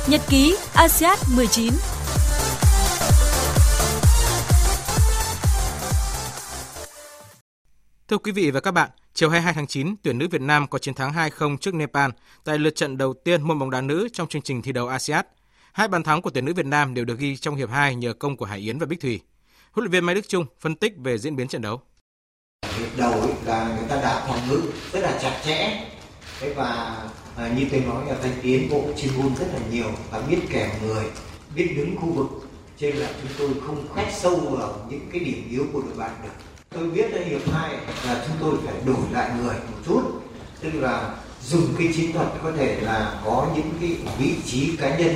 [0.08, 1.72] Nhật ký ASEAN 19
[8.08, 10.78] Thưa quý vị và các bạn, chiều 22 tháng 9, tuyển nữ Việt Nam có
[10.78, 12.10] chiến thắng 2-0 trước Nepal
[12.44, 15.24] tại lượt trận đầu tiên môn bóng đá nữ trong chương trình thi đấu ASEAN.
[15.72, 18.12] Hai bàn thắng của tuyển nữ Việt Nam đều được ghi trong hiệp 2 nhờ
[18.12, 19.20] công của Hải Yến và Bích Thủy.
[19.72, 21.80] Huấn luyện viên Mai Đức Trung phân tích về diễn biến trận đấu.
[22.78, 24.62] Hiệp đầu là người ta đã phòng ngự
[24.92, 25.86] rất là chặt chẽ.
[26.40, 26.96] Thế và
[27.36, 30.38] à, như tôi nói là phải tiến bộ chuyên môn rất là nhiều và biết
[30.50, 31.04] kẻ người,
[31.54, 32.26] biết đứng khu vực.
[32.78, 35.96] Cho nên là chúng tôi không khoét sâu vào những cái điểm yếu của đội
[35.96, 36.28] bạn được.
[36.70, 37.70] Tôi biết là hiệp hai
[38.06, 40.02] là chúng tôi phải đổi lại người một chút.
[40.60, 44.96] Tức là dùng cái chiến thuật có thể là có những cái vị trí cá
[44.96, 45.14] nhân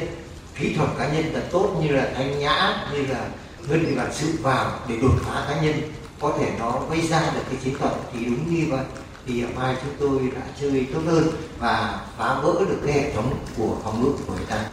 [0.60, 3.28] kỹ thuật cá nhân thật tốt như là thanh nhã như là
[3.68, 5.74] ngân thị bản sự vào để đột phá cá nhân
[6.20, 8.84] có thể nó gây ra được cái chiến thuật thì đúng như vậy
[9.26, 11.24] thì hiệp hai chúng tôi đã chơi tốt hơn
[11.58, 14.70] và phá vỡ được cái hệ thống của phòng ngự của người ta.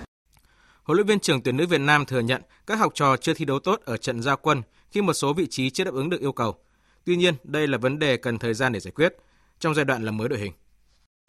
[0.84, 3.46] Huấn luyện viên trưởng tuyển nữ Việt Nam thừa nhận các học trò chưa thi
[3.46, 6.22] đấu tốt ở trận gia quân khi một số vị trí chưa đáp ứng được
[6.22, 6.56] yêu cầu.
[7.06, 9.14] Tuy nhiên, đây là vấn đề cần thời gian để giải quyết
[9.60, 10.52] trong giai đoạn làm mới đội hình.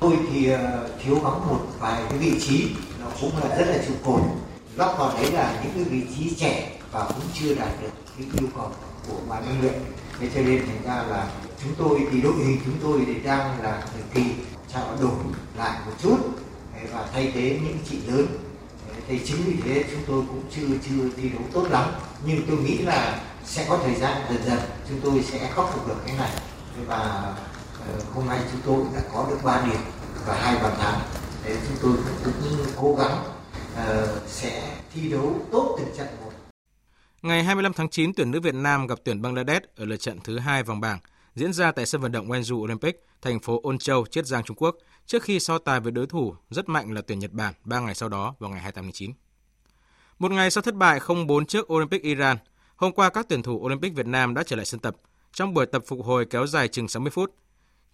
[0.03, 2.69] Tôi thì ờ, thiếu vắng một vài cái vị trí
[3.01, 4.21] nó cũng là rất là trụ cột
[4.77, 8.27] lắp vào đấy là những cái vị trí trẻ và cũng chưa đạt được cái
[8.41, 8.73] yêu cầu
[9.09, 9.75] của ban huấn luyện
[10.21, 11.31] thế cho nên thành ra là
[11.63, 14.31] chúng tôi thì đội hình chúng tôi thì đang là thời kỳ
[14.73, 15.11] trao đổi
[15.57, 16.19] lại một chút.
[16.93, 18.27] Và thay thế những chị lớn.
[19.09, 21.85] Thì chính vì thế chúng tôi cũng chưa chưa thi đấu tốt lắm.
[22.27, 25.89] Nhưng tôi nghĩ là sẽ có thời gian dần dần chúng tôi sẽ khắc phục
[25.89, 26.31] được cái này.
[26.87, 26.97] Và
[27.87, 29.81] ờ, hôm nay chúng tôi đã có được 3 điểm
[30.27, 31.01] và hai bàn thắng.
[31.45, 31.93] Để chúng tôi
[32.25, 33.25] cũng cố gắng
[33.73, 36.31] uh, sẽ thi đấu tốt từng trận một.
[37.23, 40.39] Ngày 25 tháng 9, tuyển nữ Việt Nam gặp tuyển Bangladesh ở lượt trận thứ
[40.39, 40.99] hai vòng bảng
[41.39, 44.57] diễn ra tại sân vận động Wenju Olympic, thành phố Ôn Châu, Chiết Giang, Trung
[44.57, 44.77] Quốc,
[45.07, 47.95] trước khi so tài với đối thủ rất mạnh là tuyển Nhật Bản 3 ngày
[47.95, 49.13] sau đó vào ngày 28 tháng 9.
[50.19, 52.37] Một ngày sau thất bại 0-4 trước Olympic Iran,
[52.77, 54.97] hôm qua các tuyển thủ Olympic Việt Nam đã trở lại sân tập
[55.33, 57.35] trong buổi tập phục hồi kéo dài chừng 60 phút.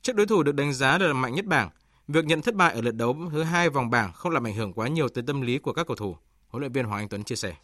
[0.02, 1.70] Trước đối thủ được đánh giá là mạnh nhất bảng,
[2.08, 4.72] Việc nhận thất bại ở lượt đấu thứ hai vòng bảng không làm ảnh hưởng
[4.72, 6.16] quá nhiều tới tâm lý của các cầu thủ,
[6.48, 7.54] huấn luyện viên Hoàng Anh Tuấn chia sẻ.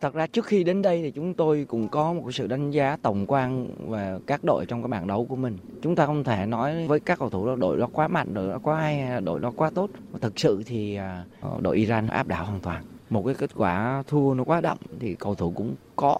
[0.00, 2.96] Thật ra trước khi đến đây thì chúng tôi cũng có một sự đánh giá
[3.02, 5.58] tổng quan về các đội trong cái bảng đấu của mình.
[5.82, 8.48] Chúng ta không thể nói với các cầu thủ là đội đó quá mạnh, đội
[8.48, 9.90] đó quá hay, đội đó quá tốt.
[10.20, 11.24] Thực sự thì à,
[11.60, 12.84] đội Iran áp đảo hoàn toàn.
[13.10, 16.18] Một cái kết quả thua nó quá đậm thì cầu thủ cũng có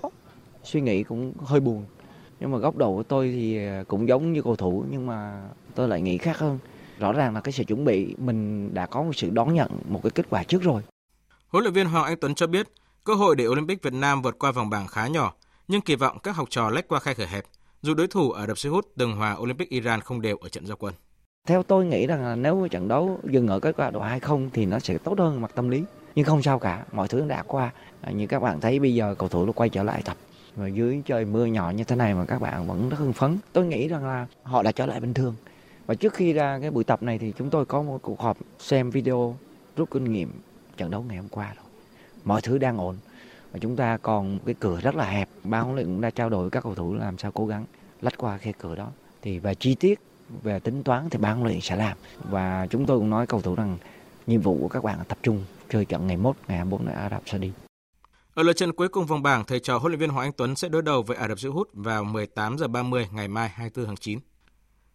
[0.62, 1.84] suy nghĩ cũng hơi buồn.
[2.40, 5.42] Nhưng mà góc độ của tôi thì à, cũng giống như cầu thủ nhưng mà
[5.74, 6.58] tôi lại nghĩ khác hơn
[6.98, 10.00] rõ ràng là cái sự chuẩn bị mình đã có một sự đón nhận một
[10.02, 10.82] cái kết quả trước rồi.
[11.48, 12.68] Huấn luyện viên Hoàng Anh Tuấn cho biết,
[13.04, 15.34] cơ hội để Olympic Việt Nam vượt qua vòng bảng khá nhỏ,
[15.68, 17.44] nhưng kỳ vọng các học trò lách qua khe cửa hẹp
[17.82, 20.66] dù đối thủ ở đập Xê hút từng hòa Olympic Iran không đều ở trận
[20.66, 20.94] giao quân.
[21.46, 24.66] Theo tôi nghĩ rằng là nếu trận đấu dừng ở kết quả độ 2-0 thì
[24.66, 25.84] nó sẽ tốt hơn mặt tâm lý.
[26.14, 27.70] Nhưng không sao cả, mọi thứ đã qua.
[28.00, 30.16] À, như các bạn thấy bây giờ cầu thủ nó quay trở lại tập
[30.56, 33.38] và dưới trời mưa nhỏ như thế này mà các bạn vẫn rất hưng phấn.
[33.52, 35.34] Tôi nghĩ rằng là họ đã trở lại bình thường.
[35.86, 38.38] Và trước khi ra cái buổi tập này thì chúng tôi có một cuộc họp
[38.58, 39.36] xem video
[39.76, 40.30] rút kinh nghiệm
[40.76, 41.67] trận đấu ngày hôm qua rồi.
[42.28, 42.96] Mọi thứ đang ổn
[43.52, 45.28] và chúng ta còn một cái cửa rất là hẹp.
[45.44, 47.64] Ban huấn luyện cũng đã trao đổi với các cầu thủ làm sao cố gắng
[48.00, 48.88] lách qua khe cửa đó.
[49.22, 50.00] Thì về chi tiết,
[50.42, 51.96] về tính toán thì ban huấn luyện sẽ làm.
[52.30, 53.78] Và chúng tôi cũng nói cầu thủ rằng
[54.26, 56.92] nhiệm vụ của các bạn là tập trung chơi trận ngày mốt ngày 24 ở
[56.92, 57.52] Ả Rập Saudi.
[58.34, 60.56] Ở lượt trận cuối cùng vòng bảng, thầy trò huấn luyện viên Hoàng Anh Tuấn
[60.56, 63.86] sẽ đối đầu với Ả Rập Xê Út vào 18 giờ 30 ngày mai 24
[63.86, 64.18] tháng 9.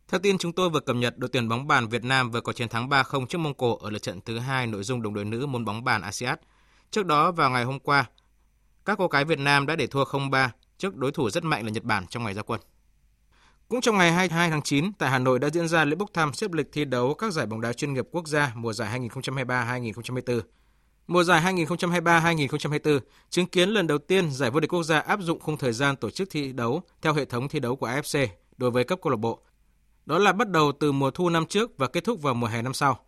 [0.07, 2.53] Theo tin chúng tôi vừa cập nhật, đội tuyển bóng bàn Việt Nam vừa có
[2.53, 5.25] chiến thắng 3-0 trước Mông Cổ ở lượt trận thứ hai nội dung đồng đội
[5.25, 6.39] nữ môn bóng bàn ASEAN.
[6.93, 8.05] Trước đó vào ngày hôm qua,
[8.85, 11.71] các cô gái Việt Nam đã để thua 0-3 trước đối thủ rất mạnh là
[11.71, 12.61] Nhật Bản trong ngày ra quân.
[13.69, 16.33] Cũng trong ngày 22 tháng 9, tại Hà Nội đã diễn ra lễ bốc thăm
[16.33, 20.41] xếp lịch thi đấu các giải bóng đá chuyên nghiệp quốc gia mùa giải 2023-2024.
[21.07, 25.39] Mùa giải 2023-2024 chứng kiến lần đầu tiên giải vô địch quốc gia áp dụng
[25.39, 28.27] khung thời gian tổ chức thi đấu theo hệ thống thi đấu của AFC
[28.57, 29.39] đối với cấp câu lạc bộ.
[30.05, 32.61] Đó là bắt đầu từ mùa thu năm trước và kết thúc vào mùa hè
[32.61, 33.05] năm sau.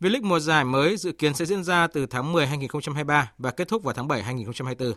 [0.00, 3.68] V-League mùa giải mới dự kiến sẽ diễn ra từ tháng 10 2023 và kết
[3.68, 4.92] thúc vào tháng 7 2024.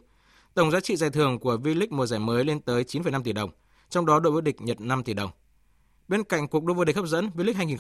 [0.54, 3.50] Tổng giá trị giải thưởng của V-League mùa giải mới lên tới 9,5 tỷ đồng,
[3.90, 5.32] trong đó đội vô địch nhận 5 tỷ đồng.
[6.08, 7.78] Bên cạnh cuộc đua vô địch hấp dẫn, V-League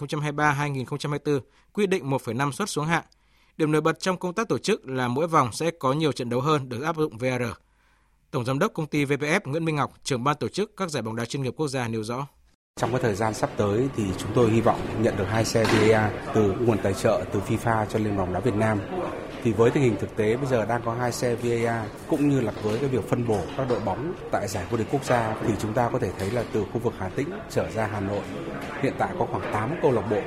[0.84, 1.40] 2023-2024
[1.74, 3.04] quy định 1,5 suất xuống hạng.
[3.58, 6.30] Điểm nổi bật trong công tác tổ chức là mỗi vòng sẽ có nhiều trận
[6.30, 7.44] đấu hơn được áp dụng VR.
[8.32, 11.04] Tổng giám đốc công ty VPF Nguyễn Minh Ngọc, trưởng ban tổ chức các giải
[11.04, 12.28] bóng đá chuyên nghiệp quốc gia nêu rõ.
[12.78, 15.64] Trong cái thời gian sắp tới thì chúng tôi hy vọng nhận được hai xe
[15.64, 18.80] VAR từ nguồn tài trợ từ FIFA cho Liên đoàn bóng đá Việt Nam
[19.44, 22.42] thì với tình hình thực tế bây giờ đang có hai xe VAR cũng như
[22.42, 25.36] là với cái việc phân bổ các đội bóng tại giải vô địch quốc gia
[25.48, 28.00] thì chúng ta có thể thấy là từ khu vực Hà Tĩnh trở ra Hà
[28.00, 28.22] Nội
[28.82, 30.22] hiện tại có khoảng 8 câu lạc bộ.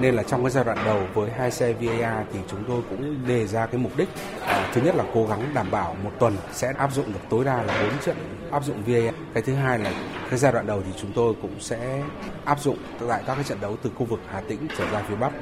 [0.00, 3.26] Nên là trong cái giai đoạn đầu với hai xe VAR thì chúng tôi cũng
[3.28, 4.08] đề ra cái mục đích
[4.46, 7.44] à, thứ nhất là cố gắng đảm bảo một tuần sẽ áp dụng được tối
[7.44, 8.16] đa là 4 trận
[8.50, 9.92] áp dụng VAR cái thứ hai là
[10.30, 12.02] cái giai đoạn đầu thì chúng tôi cũng sẽ
[12.44, 12.78] áp dụng
[13.08, 15.32] tại các cái trận đấu từ khu vực Hà Tĩnh trở ra phía Bắc.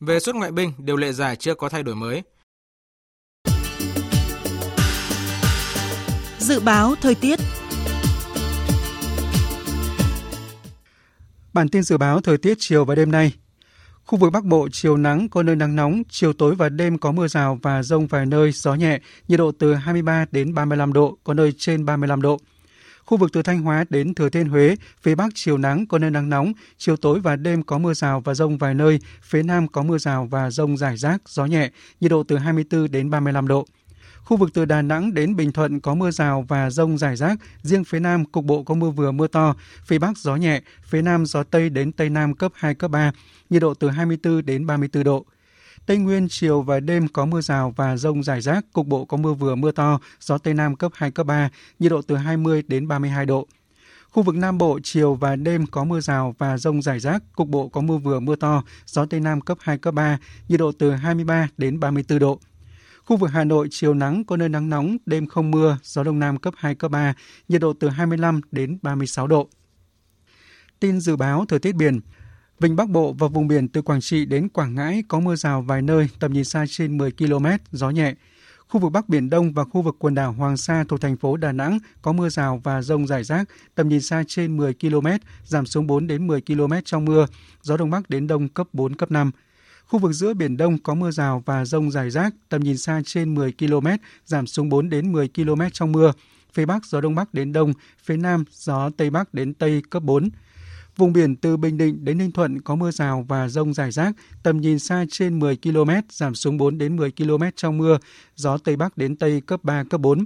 [0.00, 2.22] Về suất ngoại binh, điều lệ giải chưa có thay đổi mới.
[6.48, 7.38] Dự báo thời tiết
[11.52, 13.32] Bản tin dự báo thời tiết chiều và đêm nay.
[14.04, 17.12] Khu vực Bắc Bộ chiều nắng có nơi nắng nóng, chiều tối và đêm có
[17.12, 21.18] mưa rào và rông vài nơi, gió nhẹ, nhiệt độ từ 23 đến 35 độ,
[21.24, 22.38] có nơi trên 35 độ.
[23.04, 26.10] Khu vực từ Thanh Hóa đến Thừa Thiên Huế, phía Bắc chiều nắng có nơi
[26.10, 29.68] nắng nóng, chiều tối và đêm có mưa rào và rông vài nơi, phía Nam
[29.68, 31.70] có mưa rào và rông rải rác, gió nhẹ,
[32.00, 33.66] nhiệt độ từ 24 đến 35 độ.
[34.28, 37.38] Khu vực từ Đà Nẵng đến Bình Thuận có mưa rào và rông rải rác,
[37.62, 39.54] riêng phía Nam cục bộ có mưa vừa mưa to,
[39.84, 43.12] phía Bắc gió nhẹ, phía Nam gió Tây đến Tây Nam cấp 2, cấp 3,
[43.50, 45.24] nhiệt độ từ 24 đến 34 độ.
[45.86, 49.16] Tây Nguyên chiều và đêm có mưa rào và rông rải rác, cục bộ có
[49.16, 52.62] mưa vừa mưa to, gió Tây Nam cấp 2, cấp 3, nhiệt độ từ 20
[52.68, 53.46] đến 32 độ.
[54.10, 57.48] Khu vực Nam Bộ chiều và đêm có mưa rào và rông rải rác, cục
[57.48, 60.18] bộ có mưa vừa mưa to, gió Tây Nam cấp 2, cấp 3,
[60.48, 62.40] nhiệt độ từ 23 đến 34 độ.
[63.08, 66.18] Khu vực Hà Nội chiều nắng có nơi nắng nóng, đêm không mưa, gió đông
[66.18, 67.14] nam cấp 2, cấp 3,
[67.48, 69.48] nhiệt độ từ 25 đến 36 độ.
[70.80, 72.00] Tin dự báo thời tiết biển.
[72.60, 75.62] Vịnh Bắc Bộ và vùng biển từ Quảng Trị đến Quảng Ngãi có mưa rào
[75.62, 78.14] vài nơi, tầm nhìn xa trên 10 km, gió nhẹ.
[78.68, 81.36] Khu vực Bắc Biển Đông và khu vực quần đảo Hoàng Sa thuộc thành phố
[81.36, 85.06] Đà Nẵng có mưa rào và rông rải rác, tầm nhìn xa trên 10 km,
[85.44, 87.26] giảm xuống 4 đến 10 km trong mưa,
[87.62, 89.30] gió Đông Bắc đến Đông cấp 4, cấp 5.
[89.88, 93.02] Khu vực giữa Biển Đông có mưa rào và rông rải rác, tầm nhìn xa
[93.04, 93.86] trên 10 km,
[94.26, 96.12] giảm xuống 4 đến 10 km trong mưa.
[96.52, 97.72] Phía Bắc gió Đông Bắc đến Đông,
[98.02, 100.28] phía Nam gió Tây Bắc đến Tây cấp 4.
[100.96, 104.12] Vùng biển từ Bình Định đến Ninh Thuận có mưa rào và rông rải rác,
[104.42, 107.98] tầm nhìn xa trên 10 km, giảm xuống 4 đến 10 km trong mưa,
[108.36, 110.24] gió Tây Bắc đến Tây cấp 3, cấp 4.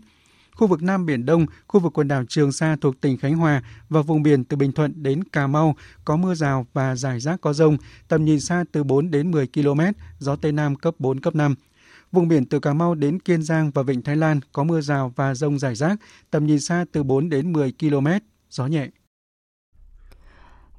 [0.56, 3.62] Khu vực Nam Biển Đông, khu vực quần đảo Trường Sa thuộc tỉnh Khánh Hòa
[3.88, 7.40] và vùng biển từ Bình Thuận đến Cà Mau có mưa rào và rải rác
[7.40, 7.76] có rông,
[8.08, 9.80] tầm nhìn xa từ 4 đến 10 km,
[10.18, 11.54] gió Tây Nam cấp 4, cấp 5.
[12.12, 15.12] Vùng biển từ Cà Mau đến Kiên Giang và Vịnh Thái Lan có mưa rào
[15.16, 15.96] và rông rải rác,
[16.30, 18.06] tầm nhìn xa từ 4 đến 10 km,
[18.50, 18.88] gió nhẹ.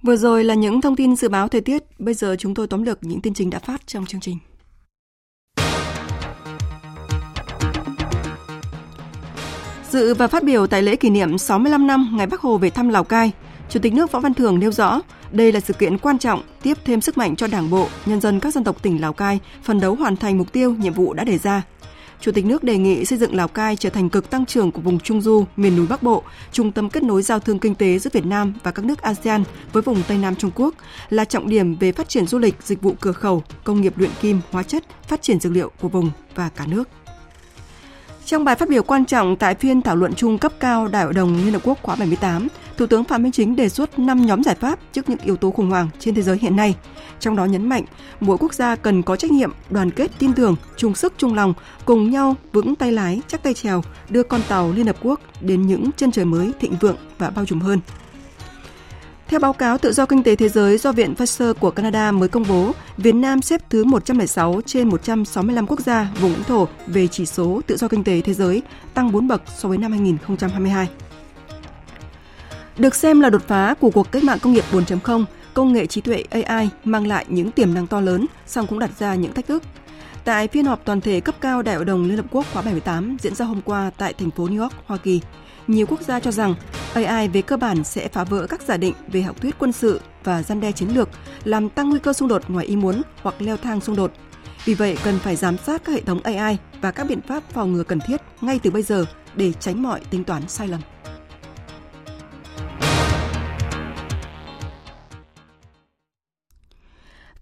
[0.01, 2.83] Vừa rồi là những thông tin dự báo thời tiết, bây giờ chúng tôi tóm
[2.83, 4.37] lược những tin chính đã phát trong chương trình.
[9.93, 12.89] Dự và phát biểu tại lễ kỷ niệm 65 năm ngày Bắc Hồ về thăm
[12.89, 13.31] Lào Cai,
[13.69, 16.77] Chủ tịch nước Võ Văn Thưởng nêu rõ, đây là sự kiện quan trọng, tiếp
[16.85, 19.79] thêm sức mạnh cho Đảng bộ, nhân dân các dân tộc tỉnh Lào Cai phần
[19.79, 21.63] đấu hoàn thành mục tiêu, nhiệm vụ đã đề ra.
[22.21, 24.81] Chủ tịch nước đề nghị xây dựng Lào Cai trở thành cực tăng trưởng của
[24.81, 27.99] vùng Trung Du, miền núi Bắc Bộ, trung tâm kết nối giao thương kinh tế
[27.99, 30.73] giữa Việt Nam và các nước ASEAN với vùng Tây Nam Trung Quốc,
[31.09, 34.11] là trọng điểm về phát triển du lịch, dịch vụ cửa khẩu, công nghiệp luyện
[34.21, 36.89] kim, hóa chất, phát triển dược liệu của vùng và cả nước.
[38.25, 41.13] Trong bài phát biểu quan trọng tại phiên thảo luận chung cấp cao Đại hội
[41.13, 42.47] đồng Liên Hợp Quốc khóa 78,
[42.77, 45.51] Thủ tướng Phạm Minh Chính đề xuất 5 nhóm giải pháp trước những yếu tố
[45.51, 46.75] khủng hoảng trên thế giới hiện nay.
[47.19, 47.83] Trong đó nhấn mạnh,
[48.19, 51.53] mỗi quốc gia cần có trách nhiệm, đoàn kết, tin tưởng, chung sức, chung lòng,
[51.85, 55.67] cùng nhau vững tay lái, chắc tay trèo, đưa con tàu Liên Hợp Quốc đến
[55.67, 57.79] những chân trời mới thịnh vượng và bao trùm hơn.
[59.27, 62.29] Theo báo cáo tự do kinh tế thế giới do Viện Pasteur của Canada mới
[62.29, 67.07] công bố, Việt Nam xếp thứ 106 trên 165 quốc gia vùng lãnh thổ về
[67.07, 68.61] chỉ số tự do kinh tế thế giới,
[68.93, 70.89] tăng 4 bậc so với năm 2022.
[72.77, 76.01] Được xem là đột phá của cuộc cách mạng công nghiệp 4.0, công nghệ trí
[76.01, 79.47] tuệ AI mang lại những tiềm năng to lớn, song cũng đặt ra những thách
[79.47, 79.63] thức.
[80.23, 83.17] Tại phiên họp toàn thể cấp cao Đại hội đồng Liên Hợp Quốc khóa 78
[83.21, 85.21] diễn ra hôm qua tại thành phố New York, Hoa Kỳ,
[85.67, 86.55] nhiều quốc gia cho rằng
[86.93, 90.01] AI về cơ bản sẽ phá vỡ các giả định về học thuyết quân sự
[90.23, 91.09] và gian đe chiến lược,
[91.43, 94.11] làm tăng nguy cơ xung đột ngoài ý muốn hoặc leo thang xung đột.
[94.65, 97.73] Vì vậy, cần phải giám sát các hệ thống AI và các biện pháp phòng
[97.73, 99.05] ngừa cần thiết ngay từ bây giờ
[99.35, 100.81] để tránh mọi tính toán sai lầm.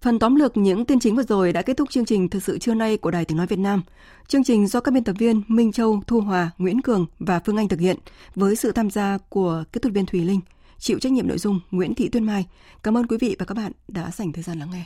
[0.02, 2.58] Phần tóm lược những tin chính vừa rồi đã kết thúc chương trình Thực sự
[2.58, 3.82] trưa nay của Đài Tiếng Nói Việt Nam.
[4.28, 7.56] Chương trình do các biên tập viên Minh Châu, Thu Hòa, Nguyễn Cường và Phương
[7.56, 7.96] Anh thực hiện
[8.34, 10.40] với sự tham gia của kỹ thuật viên Thùy Linh,
[10.78, 12.46] chịu trách nhiệm nội dung Nguyễn Thị Tuyên Mai.
[12.82, 14.84] Cảm ơn quý vị và các bạn đã dành thời gian lắng nghe.